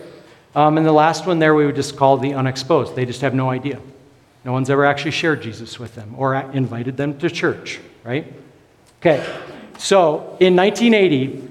Um, 0.54 0.78
and 0.78 0.86
the 0.86 0.92
last 0.92 1.26
one 1.26 1.38
there, 1.38 1.54
we 1.54 1.66
would 1.66 1.76
just 1.76 1.94
call 1.94 2.16
the 2.16 2.32
unexposed. 2.32 2.96
They 2.96 3.04
just 3.04 3.20
have 3.20 3.34
no 3.34 3.50
idea. 3.50 3.78
No 4.42 4.52
one's 4.52 4.70
ever 4.70 4.86
actually 4.86 5.10
shared 5.10 5.42
Jesus 5.42 5.78
with 5.78 5.94
them 5.94 6.14
or 6.16 6.34
invited 6.34 6.96
them 6.96 7.18
to 7.18 7.28
church, 7.28 7.80
right? 8.02 8.32
Okay, 9.00 9.22
so 9.76 10.38
in 10.40 10.56
1980, 10.56 11.46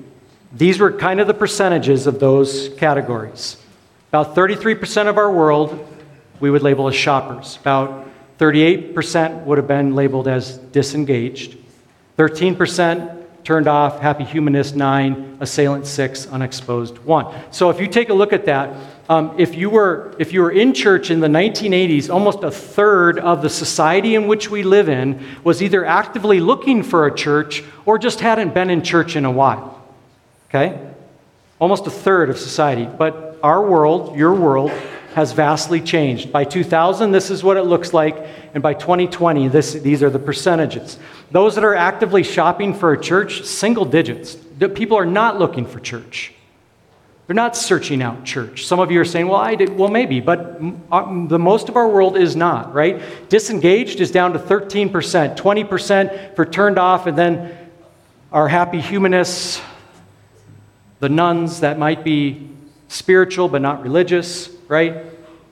these 0.51 0.79
were 0.79 0.91
kind 0.91 1.19
of 1.19 1.27
the 1.27 1.35
percentages 1.35 2.07
of 2.07 2.19
those 2.19 2.69
categories. 2.69 3.57
About 4.07 4.35
33% 4.35 5.07
of 5.07 5.19
our 5.19 5.31
world 5.31 5.87
we 6.39 6.49
would 6.49 6.63
label 6.63 6.87
as 6.87 6.95
shoppers. 6.95 7.59
About 7.61 8.09
38% 8.39 9.43
would 9.43 9.59
have 9.59 9.67
been 9.67 9.93
labeled 9.93 10.27
as 10.27 10.57
disengaged. 10.57 11.58
13% 12.19 13.45
turned 13.45 13.69
off, 13.69 14.01
happy 14.01 14.25
humanist 14.25 14.75
9, 14.75 15.37
assailant 15.39 15.87
6, 15.87 16.27
unexposed 16.27 16.97
1. 16.97 17.53
So 17.53 17.69
if 17.69 17.79
you 17.79 17.87
take 17.87 18.09
a 18.09 18.13
look 18.13 18.33
at 18.33 18.43
that, 18.43 18.75
um, 19.07 19.33
if, 19.39 19.55
you 19.55 19.69
were, 19.69 20.13
if 20.19 20.33
you 20.33 20.41
were 20.41 20.51
in 20.51 20.73
church 20.73 21.11
in 21.11 21.21
the 21.21 21.29
1980s, 21.29 22.13
almost 22.13 22.43
a 22.43 22.51
third 22.51 23.19
of 23.19 23.41
the 23.41 23.49
society 23.49 24.15
in 24.15 24.27
which 24.27 24.49
we 24.49 24.63
live 24.63 24.89
in 24.89 25.25
was 25.45 25.63
either 25.63 25.85
actively 25.85 26.41
looking 26.41 26.83
for 26.83 27.07
a 27.07 27.15
church 27.15 27.63
or 27.85 27.97
just 27.97 28.19
hadn't 28.19 28.53
been 28.53 28.69
in 28.69 28.83
church 28.83 29.15
in 29.15 29.23
a 29.23 29.31
while. 29.31 29.81
Okay? 30.49 30.77
Almost 31.57 31.87
a 31.87 31.91
third 31.91 32.29
of 32.29 32.37
society. 32.37 32.85
But 32.85 33.39
our 33.41 33.65
world, 33.65 34.17
your 34.17 34.33
world, 34.33 34.73
has 35.15 35.31
vastly 35.31 35.81
changed. 35.81 36.31
By 36.31 36.43
2000, 36.43 37.11
this 37.11 37.29
is 37.29 37.43
what 37.43 37.57
it 37.57 37.63
looks 37.63 37.93
like, 37.93 38.27
and 38.53 38.61
by 38.61 38.73
2020, 38.73 39.47
this, 39.47 39.73
these 39.73 40.03
are 40.03 40.09
the 40.09 40.19
percentages. 40.19 40.97
Those 41.31 41.55
that 41.55 41.63
are 41.63 41.75
actively 41.75 42.23
shopping 42.23 42.73
for 42.73 42.93
a 42.93 43.01
church, 43.01 43.43
single 43.43 43.85
digits. 43.85 44.35
People 44.75 44.97
are 44.97 45.05
not 45.05 45.39
looking 45.39 45.65
for 45.65 45.79
church. 45.79 46.33
They're 47.29 47.35
not 47.35 47.55
searching 47.55 48.01
out 48.01 48.25
church. 48.25 48.65
Some 48.65 48.79
of 48.79 48.91
you 48.91 48.99
are 49.01 49.05
saying, 49.05 49.27
well, 49.27 49.39
I 49.39 49.53
did. 49.53 49.77
Well, 49.77 49.89
maybe, 49.89 50.19
but 50.19 50.59
uh, 50.91 51.27
the 51.27 51.37
most 51.37 51.69
of 51.69 51.75
our 51.75 51.87
world 51.87 52.17
is 52.17 52.35
not, 52.35 52.73
right? 52.73 53.01
Disengaged 53.29 53.99
is 53.99 54.09
down 54.09 54.33
to 54.33 54.39
13%, 54.39 54.89
20% 55.37 56.35
for 56.35 56.45
turned 56.45 56.79
off, 56.79 57.05
and 57.05 57.15
then 57.15 57.55
our 58.31 58.47
happy 58.47 58.81
humanists, 58.81 59.61
the 60.99 61.09
nones 61.09 61.59
that 61.59 61.77
might 61.77 62.03
be 62.03 62.49
spiritual 62.87 63.47
but 63.47 63.61
not 63.61 63.83
religious, 63.83 64.49
right? 64.69 65.03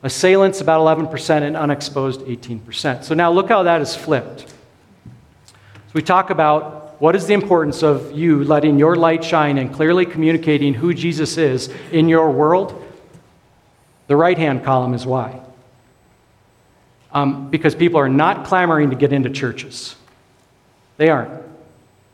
Assailants, 0.04 0.62
about 0.62 0.80
11%, 0.80 1.42
and 1.42 1.58
unexposed, 1.58 2.22
18%. 2.22 3.04
So 3.04 3.14
now 3.14 3.30
look 3.32 3.50
how 3.50 3.64
that 3.64 3.82
is 3.82 3.94
flipped. 3.94 4.48
So 4.48 5.94
we 5.94 6.02
talk 6.02 6.30
about 6.30 7.02
what 7.02 7.16
is 7.16 7.28
the 7.28 7.34
importance 7.34 7.84
of 7.84 8.14
you 8.14 8.44
letting 8.44 8.80
your 8.80 8.96
light 8.96 9.24
shine 9.24 9.58
and 9.58 9.74
clearly 9.74 10.06
communicating 10.06 10.74
who 10.74 10.94
Jesus 10.94 11.38
is 11.38 11.70
in 11.92 12.08
your 12.08 12.32
world. 12.32 12.82
The 14.06 14.16
right 14.16 14.38
hand 14.38 14.64
column 14.64 14.94
is 14.94 15.06
why. 15.06 15.42
Um, 17.12 17.50
because 17.50 17.76
people 17.76 18.00
are 18.00 18.10
not 18.10 18.46
clamoring 18.46 18.92
to 18.92 18.96
get 18.96 19.12
into 19.12 19.30
churches. 19.30 19.96
They 20.98 21.10
aren't, 21.10 21.44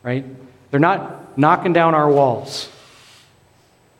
right? 0.02 0.24
They're 0.70 0.80
not 0.80 1.36
knocking 1.38 1.72
down 1.72 1.94
our 1.94 2.10
walls 2.10 2.68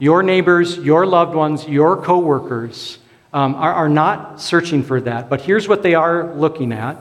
your 0.05 0.23
neighbors, 0.23 0.77
your 0.77 1.07
loved 1.07 1.35
ones, 1.35 1.67
your 1.67 1.97
coworkers 2.03 2.99
um, 3.33 3.55
are, 3.55 3.73
are 3.73 3.89
not 3.89 4.39
searching 4.39 4.83
for 4.83 5.01
that. 5.01 5.31
But 5.31 5.41
here's 5.41 5.67
what 5.67 5.83
they 5.83 5.95
are 5.95 6.35
looking 6.35 6.73
at. 6.73 6.99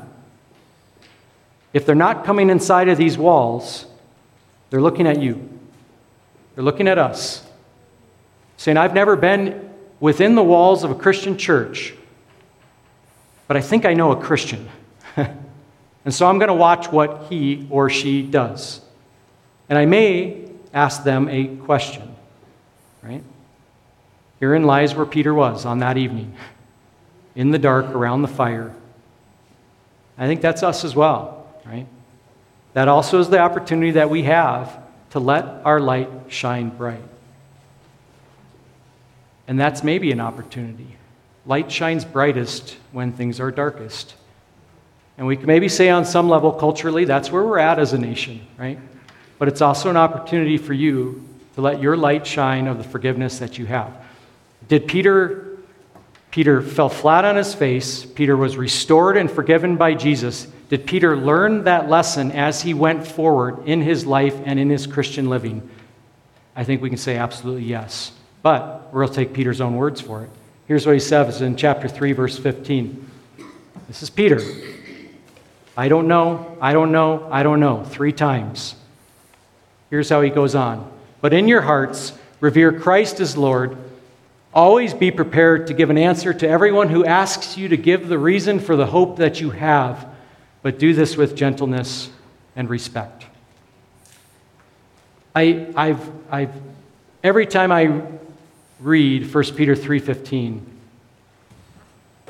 If 1.73 1.85
they're 1.85 1.95
not 1.95 2.23
coming 2.23 2.49
inside 2.49 2.87
of 2.87 2.97
these 2.97 3.17
walls, 3.17 3.85
they're 4.69 4.81
looking 4.81 5.05
at 5.05 5.21
you. 5.21 5.49
They're 6.55 6.63
looking 6.63 6.87
at 6.87 6.97
us. 6.97 7.45
Saying, 8.55 8.77
I've 8.77 8.93
never 8.93 9.17
been 9.17 9.69
within 9.99 10.35
the 10.35 10.43
walls 10.43 10.85
of 10.85 10.91
a 10.91 10.95
Christian 10.95 11.37
church, 11.37 11.93
but 13.49 13.57
I 13.57 13.61
think 13.61 13.83
I 13.85 13.95
know 13.95 14.13
a 14.13 14.15
Christian. 14.15 14.69
and 15.17 16.13
so 16.13 16.25
I'm 16.25 16.37
going 16.39 16.47
to 16.47 16.53
watch 16.53 16.89
what 16.89 17.25
he 17.29 17.67
or 17.69 17.89
she 17.89 18.21
does. 18.21 18.79
And 19.67 19.77
I 19.77 19.85
may 19.87 20.47
ask 20.73 21.03
them 21.03 21.27
a 21.27 21.47
question 21.57 22.12
right? 23.03 23.23
Herein 24.39 24.63
lies 24.63 24.95
where 24.95 25.05
Peter 25.05 25.33
was 25.33 25.65
on 25.65 25.79
that 25.79 25.97
evening, 25.97 26.35
in 27.35 27.51
the 27.51 27.59
dark 27.59 27.87
around 27.87 28.21
the 28.21 28.27
fire. 28.27 28.73
I 30.17 30.27
think 30.27 30.41
that's 30.41 30.63
us 30.63 30.83
as 30.83 30.95
well, 30.95 31.47
right? 31.65 31.87
That 32.73 32.87
also 32.87 33.19
is 33.19 33.29
the 33.29 33.39
opportunity 33.39 33.91
that 33.91 34.09
we 34.09 34.23
have 34.23 34.79
to 35.11 35.19
let 35.19 35.45
our 35.65 35.79
light 35.79 36.09
shine 36.27 36.69
bright. 36.69 37.03
And 39.47 39.59
that's 39.59 39.83
maybe 39.83 40.11
an 40.11 40.19
opportunity. 40.19 40.97
Light 41.45 41.71
shines 41.71 42.05
brightest 42.05 42.77
when 42.91 43.11
things 43.11 43.39
are 43.39 43.51
darkest. 43.51 44.15
And 45.17 45.27
we 45.27 45.35
can 45.35 45.45
maybe 45.45 45.69
say 45.69 45.89
on 45.89 46.05
some 46.05 46.29
level 46.29 46.51
culturally, 46.51 47.05
that's 47.05 47.31
where 47.31 47.43
we're 47.43 47.59
at 47.59 47.77
as 47.77 47.93
a 47.93 47.97
nation, 47.97 48.45
right? 48.57 48.79
But 49.37 49.47
it's 49.47 49.61
also 49.61 49.89
an 49.89 49.97
opportunity 49.97 50.57
for 50.57 50.73
you 50.73 51.27
to 51.55 51.61
let 51.61 51.81
your 51.81 51.95
light 51.95 52.25
shine 52.25 52.67
of 52.67 52.77
the 52.77 52.83
forgiveness 52.83 53.39
that 53.39 53.57
you 53.57 53.65
have. 53.65 53.93
Did 54.67 54.87
Peter 54.87 55.53
Peter 56.33 56.63
fell 56.63 56.89
flat 56.89 57.25
on 57.25 57.35
his 57.35 57.53
face. 57.53 58.05
Peter 58.05 58.35
was 58.35 58.57
restored 58.57 59.17
and 59.17 59.29
forgiven 59.29 59.77
by 59.77 59.93
Jesus. 59.93 60.47
Did 60.67 60.87
Peter 60.87 61.15
learn 61.15 61.65
that 61.65 61.91
lesson 61.91 62.31
as 62.31 62.59
he 62.59 62.73
went 62.73 63.05
forward 63.05 63.67
in 63.67 63.83
his 63.83 64.03
life 64.03 64.35
and 64.43 64.59
in 64.59 64.67
his 64.67 64.87
Christian 64.87 65.29
living? 65.29 65.69
I 66.55 66.63
think 66.63 66.81
we 66.81 66.89
can 66.89 66.97
say 66.97 67.17
absolutely 67.17 67.65
yes. 67.65 68.13
But 68.41 68.91
we'll 68.91 69.07
take 69.09 69.33
Peter's 69.33 69.61
own 69.61 69.75
words 69.75 70.01
for 70.01 70.23
it. 70.23 70.31
Here's 70.67 70.87
what 70.87 70.93
he 70.93 70.99
says 70.99 71.39
in 71.39 71.55
chapter 71.55 71.87
3, 71.87 72.13
verse 72.13 72.39
15. 72.39 73.11
This 73.87 74.01
is 74.01 74.09
Peter. 74.09 74.41
I 75.77 75.87
don't 75.87 76.07
know, 76.07 76.57
I 76.59 76.73
don't 76.73 76.91
know, 76.91 77.27
I 77.31 77.43
don't 77.43 77.59
know, 77.59 77.83
three 77.83 78.11
times. 78.11 78.73
Here's 79.91 80.09
how 80.09 80.21
he 80.21 80.31
goes 80.31 80.55
on. 80.55 80.91
But 81.23 81.31
in 81.31 81.47
your 81.47 81.61
hearts, 81.61 82.11
revere 82.41 82.77
Christ 82.77 83.21
as 83.21 83.37
Lord. 83.37 83.77
Always 84.53 84.93
be 84.93 85.09
prepared 85.09 85.67
to 85.67 85.73
give 85.73 85.89
an 85.89 85.97
answer 85.97 86.33
to 86.33 86.45
everyone 86.45 86.89
who 86.89 87.05
asks 87.05 87.57
you 87.57 87.69
to 87.69 87.77
give 87.77 88.09
the 88.09 88.17
reason 88.17 88.59
for 88.59 88.75
the 88.75 88.87
hope 88.87 89.15
that 89.19 89.39
you 89.39 89.51
have, 89.51 90.05
but 90.63 90.77
do 90.77 90.93
this 90.93 91.15
with 91.15 91.33
gentleness 91.33 92.09
and 92.57 92.69
respect. 92.69 93.25
I, 95.33 95.67
I've, 95.77 96.11
I've, 96.29 96.51
every 97.23 97.45
time 97.45 97.71
I 97.71 98.01
read 98.81 99.33
1 99.33 99.43
Peter 99.55 99.75
3.15, 99.75 100.59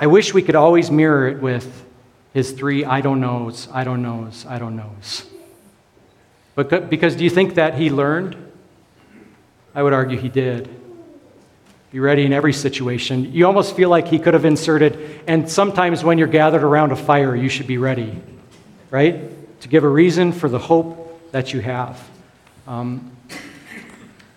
I 0.02 0.06
wish 0.06 0.36
we 0.36 0.44
could 0.44 0.54
always 0.56 0.92
mirror 0.92 1.28
it 1.30 1.42
with 1.42 1.84
his 2.32 2.52
three 2.52 2.86
I 2.86 3.02
don't 3.02 3.22
knows, 3.22 3.68
I 3.74 3.86
don't 3.86 4.04
knows, 4.04 4.46
I 4.46 4.60
don't 4.60 4.76
knows. 4.76 5.26
But 6.54 6.92
because 6.92 7.16
do 7.16 7.24
you 7.24 7.32
think 7.32 7.56
that 7.56 7.74
he 7.74 7.90
learned? 7.90 8.43
I 9.76 9.82
would 9.82 9.94
argue 9.94 10.18
he 10.18 10.30
did. 10.30 10.70
Be 11.92 12.00
ready 12.00 12.26
in 12.26 12.34
every 12.34 12.54
situation. 12.54 13.34
You 13.34 13.46
almost 13.46 13.76
feel 13.76 13.90
like 13.90 14.08
he 14.08 14.18
could 14.20 14.34
have 14.34 14.46
inserted, 14.46 15.22
and 15.28 15.50
sometimes 15.50 16.04
when 16.04 16.18
you're 16.18 16.28
gathered 16.28 16.64
around 16.64 16.92
a 16.92 16.96
fire, 16.96 17.36
you 17.36 17.50
should 17.50 17.68
be 17.68 17.78
ready, 17.78 18.20
right? 18.90 19.62
To 19.62 19.68
give 19.68 19.84
a 19.84 19.88
reason 19.88 20.32
for 20.32 20.50
the 20.50 20.60
hope 20.60 21.32
that 21.32 21.54
you 21.54 21.60
have. 21.62 22.10
Um, 22.68 23.16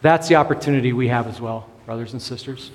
that's 0.03 0.29
the 0.29 0.37
opportunity 0.37 0.92
we 0.92 1.09
have 1.09 1.27
as 1.27 1.40
well, 1.40 1.68
brothers 1.87 2.12
and 2.12 2.20
sisters, 2.20 2.70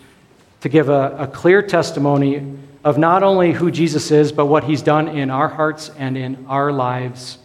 to 0.61 0.69
give 0.69 0.89
a, 0.89 1.15
a 1.19 1.27
clear 1.27 1.61
testimony 1.61 2.57
of 2.83 2.97
not 2.97 3.21
only 3.21 3.51
who 3.51 3.69
Jesus 3.69 4.09
is, 4.09 4.31
but 4.31 4.47
what 4.47 4.63
he's 4.63 4.81
done 4.81 5.07
in 5.07 5.29
our 5.29 5.47
hearts 5.47 5.91
and 5.97 6.17
in 6.17 6.45
our 6.47 6.71
lives, 6.71 7.37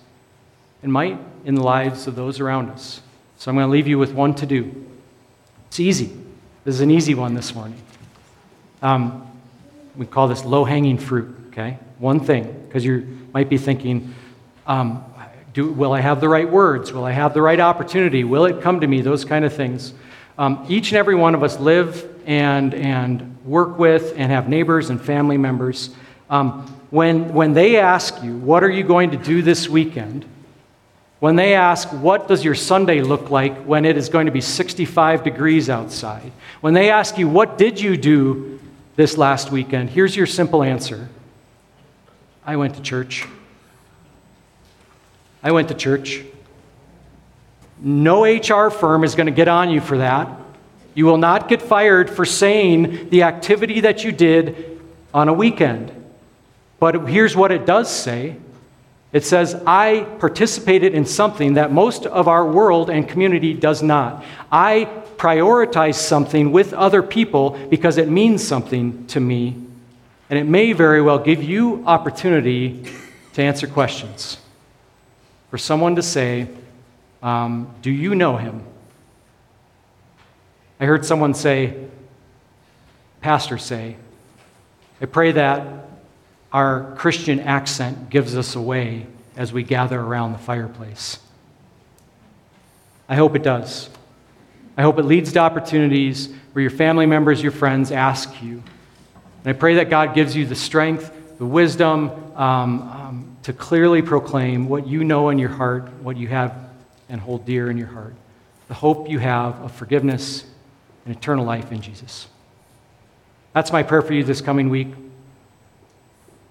and 0.83 0.91
might 0.93 1.19
in 1.45 1.55
the 1.55 1.63
lives 1.63 2.07
of 2.07 2.17
those 2.17 2.41
around 2.41 2.71
us. 2.71 3.03
So 3.37 3.51
I'm 3.51 3.57
going 3.57 3.67
to 3.67 3.71
leave 3.71 3.87
you 3.87 3.99
with 3.99 4.13
one 4.13 4.35
to 4.37 4.47
do. 4.47 4.86
It's 5.77 5.81
easy. 5.81 6.11
This 6.65 6.77
is 6.77 6.81
an 6.81 6.91
easy 6.91 7.15
one 7.15 7.35
this 7.35 7.55
morning. 7.55 7.79
Um, 8.81 9.31
we 9.95 10.07
call 10.07 10.27
this 10.27 10.43
low 10.43 10.65
hanging 10.65 10.97
fruit, 10.97 11.37
okay? 11.49 11.77
One 11.99 12.19
thing, 12.19 12.45
because 12.67 12.83
you 12.83 13.07
might 13.35 13.51
be 13.51 13.59
thinking, 13.59 14.15
um, 14.67 15.05
do, 15.53 15.71
will 15.71 15.93
I 15.93 16.01
have 16.01 16.23
the 16.23 16.31
right 16.31 16.49
words? 16.51 16.95
Will 16.95 17.05
I 17.05 17.13
have 17.13 17.35
the 17.35 17.43
right 17.43 17.61
opportunity? 17.61 18.25
Will 18.25 18.47
it 18.47 18.63
come 18.63 18.81
to 18.81 18.87
me? 18.87 19.03
Those 19.03 19.27
kind 19.27 19.45
of 19.45 19.53
things. 19.53 19.93
Um, 20.39 20.65
each 20.67 20.93
and 20.93 20.97
every 20.97 21.15
one 21.15 21.35
of 21.35 21.43
us 21.43 21.61
live 21.61 22.09
and, 22.25 22.73
and 22.73 23.37
work 23.45 23.79
with 23.79 24.15
and 24.17 24.33
have 24.33 24.49
neighbors 24.49 24.89
and 24.89 24.99
family 24.99 25.37
members. 25.37 25.91
Um, 26.31 26.63
when, 26.89 27.35
when 27.35 27.53
they 27.53 27.77
ask 27.77 28.23
you, 28.23 28.35
What 28.39 28.65
are 28.65 28.71
you 28.71 28.83
going 28.83 29.11
to 29.11 29.19
do 29.19 29.43
this 29.43 29.69
weekend? 29.69 30.25
When 31.19 31.37
they 31.37 31.55
ask, 31.55 31.89
What 31.89 32.29
does 32.29 32.45
your 32.45 32.55
Sunday 32.55 33.01
look 33.01 33.31
like 33.31 33.65
when 33.65 33.85
it 33.85 33.97
is 33.97 34.09
going 34.09 34.27
to 34.27 34.33
be 34.33 34.41
65 34.41 35.25
degrees 35.25 35.71
outside? 35.71 36.33
When 36.61 36.75
they 36.75 36.91
ask 36.91 37.19
you, 37.19 37.29
What 37.29 37.59
did 37.59 37.81
you 37.81 37.97
do 37.97 38.61
this 38.97 39.17
last 39.17 39.51
weekend? 39.51 39.91
Here's 39.91 40.15
your 40.15 40.27
simple 40.27 40.63
answer 40.63 41.09
I 42.45 42.57
went 42.57 42.75
to 42.75 42.83
church. 42.83 43.27
I 45.43 45.53
went 45.53 45.69
to 45.69 45.75
church. 45.75 46.23
No 47.79 48.25
HR 48.25 48.71
firm 48.71 49.05
is 49.05 49.15
going 49.15 49.27
to 49.27 49.33
get 49.33 49.49
on 49.49 49.71
you 49.71 49.81
for 49.81 49.99
that. 49.99 50.29
You 50.95 51.05
will 51.05 51.19
not 51.19 51.49
get 51.49 51.61
fired 51.61 52.09
for 52.09 52.25
saying 52.25 53.11
the 53.11 53.25
activity 53.25 53.81
that 53.81 54.03
you 54.03 54.13
did 54.13 54.81
on 55.13 55.29
a 55.29 55.33
weekend. 55.33 55.93
But 56.79 57.09
here's 57.09 57.37
what 57.37 57.53
it 57.53 57.67
does 57.67 57.91
say 57.91 58.37
it 59.17 59.25
says, 59.25 59.55
I 59.67 60.01
participated 60.19 60.93
in 60.93 61.07
something 61.07 61.55
that 61.55 61.73
most 61.73 62.05
of 62.05 62.29
our 62.29 62.47
world 62.47 62.91
and 62.91 63.09
community 63.09 63.55
does 63.55 63.83
not. 63.83 64.23
I 64.53 64.91
prioritize 65.17 65.95
something 65.95 66.53
with 66.53 66.75
other 66.75 67.03
people 67.03 67.59
because 67.71 67.97
it 67.97 68.11
means 68.11 68.47
something 68.47 69.07
to 69.07 69.19
me. 69.19 69.57
And 70.29 70.39
it 70.39 70.45
may 70.45 70.75
very 70.75 71.01
well 71.01 71.19
give 71.19 71.43
you 71.43 71.83
opportunity 71.87 72.85
to 73.33 73.43
answer 73.43 73.67
questions. 73.67 74.37
For 75.49 75.57
someone 75.57 75.97
to 75.97 76.03
say, 76.03 76.49
Um, 77.23 77.75
do 77.81 77.91
you 77.91 78.15
know 78.15 78.37
him? 78.37 78.63
I 80.79 80.85
heard 80.85 81.07
someone 81.07 81.33
say, 81.33 81.75
pastor 83.23 83.57
say, 83.57 83.97
I 85.01 85.07
pray 85.07 85.33
that 85.33 85.86
our 86.57 86.95
Christian 86.97 87.39
accent 87.41 88.09
gives 88.09 88.35
us 88.35 88.57
away 88.57 89.05
as 89.37 89.53
we 89.53 89.63
gather 89.63 90.01
around 90.01 90.33
the 90.33 90.39
fireplace. 90.39 91.19
I 93.11 93.15
hope 93.15 93.37
it 93.37 93.43
does. 93.43 93.91
I 94.75 94.81
hope 94.81 94.99
it 94.99 95.03
leads 95.03 95.35
to 95.35 95.41
opportunities 95.41 96.33
where 96.55 96.63
your 96.63 96.71
family 96.71 97.05
members, 97.05 97.43
your 97.43 97.53
friends 97.53 97.93
ask 97.93 98.43
you. 98.43 98.63
And 99.45 99.47
I 99.49 99.53
pray 99.53 99.75
that 99.75 99.91
God 99.91 100.15
gives 100.15 100.35
you 100.35 100.47
the 100.47 100.55
strength, 100.55 101.13
the 101.37 101.45
wisdom 101.45 102.11
um, 102.35 102.81
um, 102.89 103.37
to 103.43 103.53
clearly 103.53 104.01
proclaim 104.01 104.67
what 104.67 104.87
you 104.87 105.05
know 105.05 105.29
in 105.29 105.39
your 105.39 105.51
heart, 105.51 105.93
what 106.01 106.17
you 106.17 106.29
have 106.29 106.57
and 107.11 107.21
hold 107.21 107.45
dear 107.45 107.71
in 107.71 107.77
your 107.77 107.89
heart, 107.89 108.15
the 108.69 108.75
hope 108.75 109.11
you 109.11 109.19
have 109.19 109.61
of 109.61 109.73
forgiveness 109.73 110.47
and 111.05 111.15
eternal 111.15 111.45
life 111.45 111.71
in 111.71 111.83
Jesus. 111.83 112.29
That's 113.53 113.73
my 113.73 113.83
prayer 113.83 114.01
for 114.01 114.15
you 114.15 114.25
this 114.25 114.41
coming 114.41 114.71
week. 114.71 114.89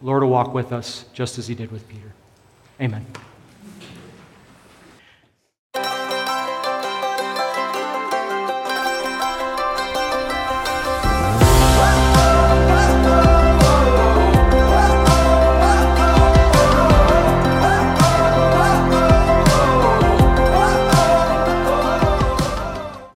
Lord 0.01 0.23
will 0.23 0.29
walk 0.29 0.53
with 0.53 0.71
us 0.71 1.05
just 1.13 1.37
as 1.37 1.47
he 1.47 1.55
did 1.55 1.71
with 1.71 1.87
Peter. 1.87 2.13
Amen. 2.81 3.05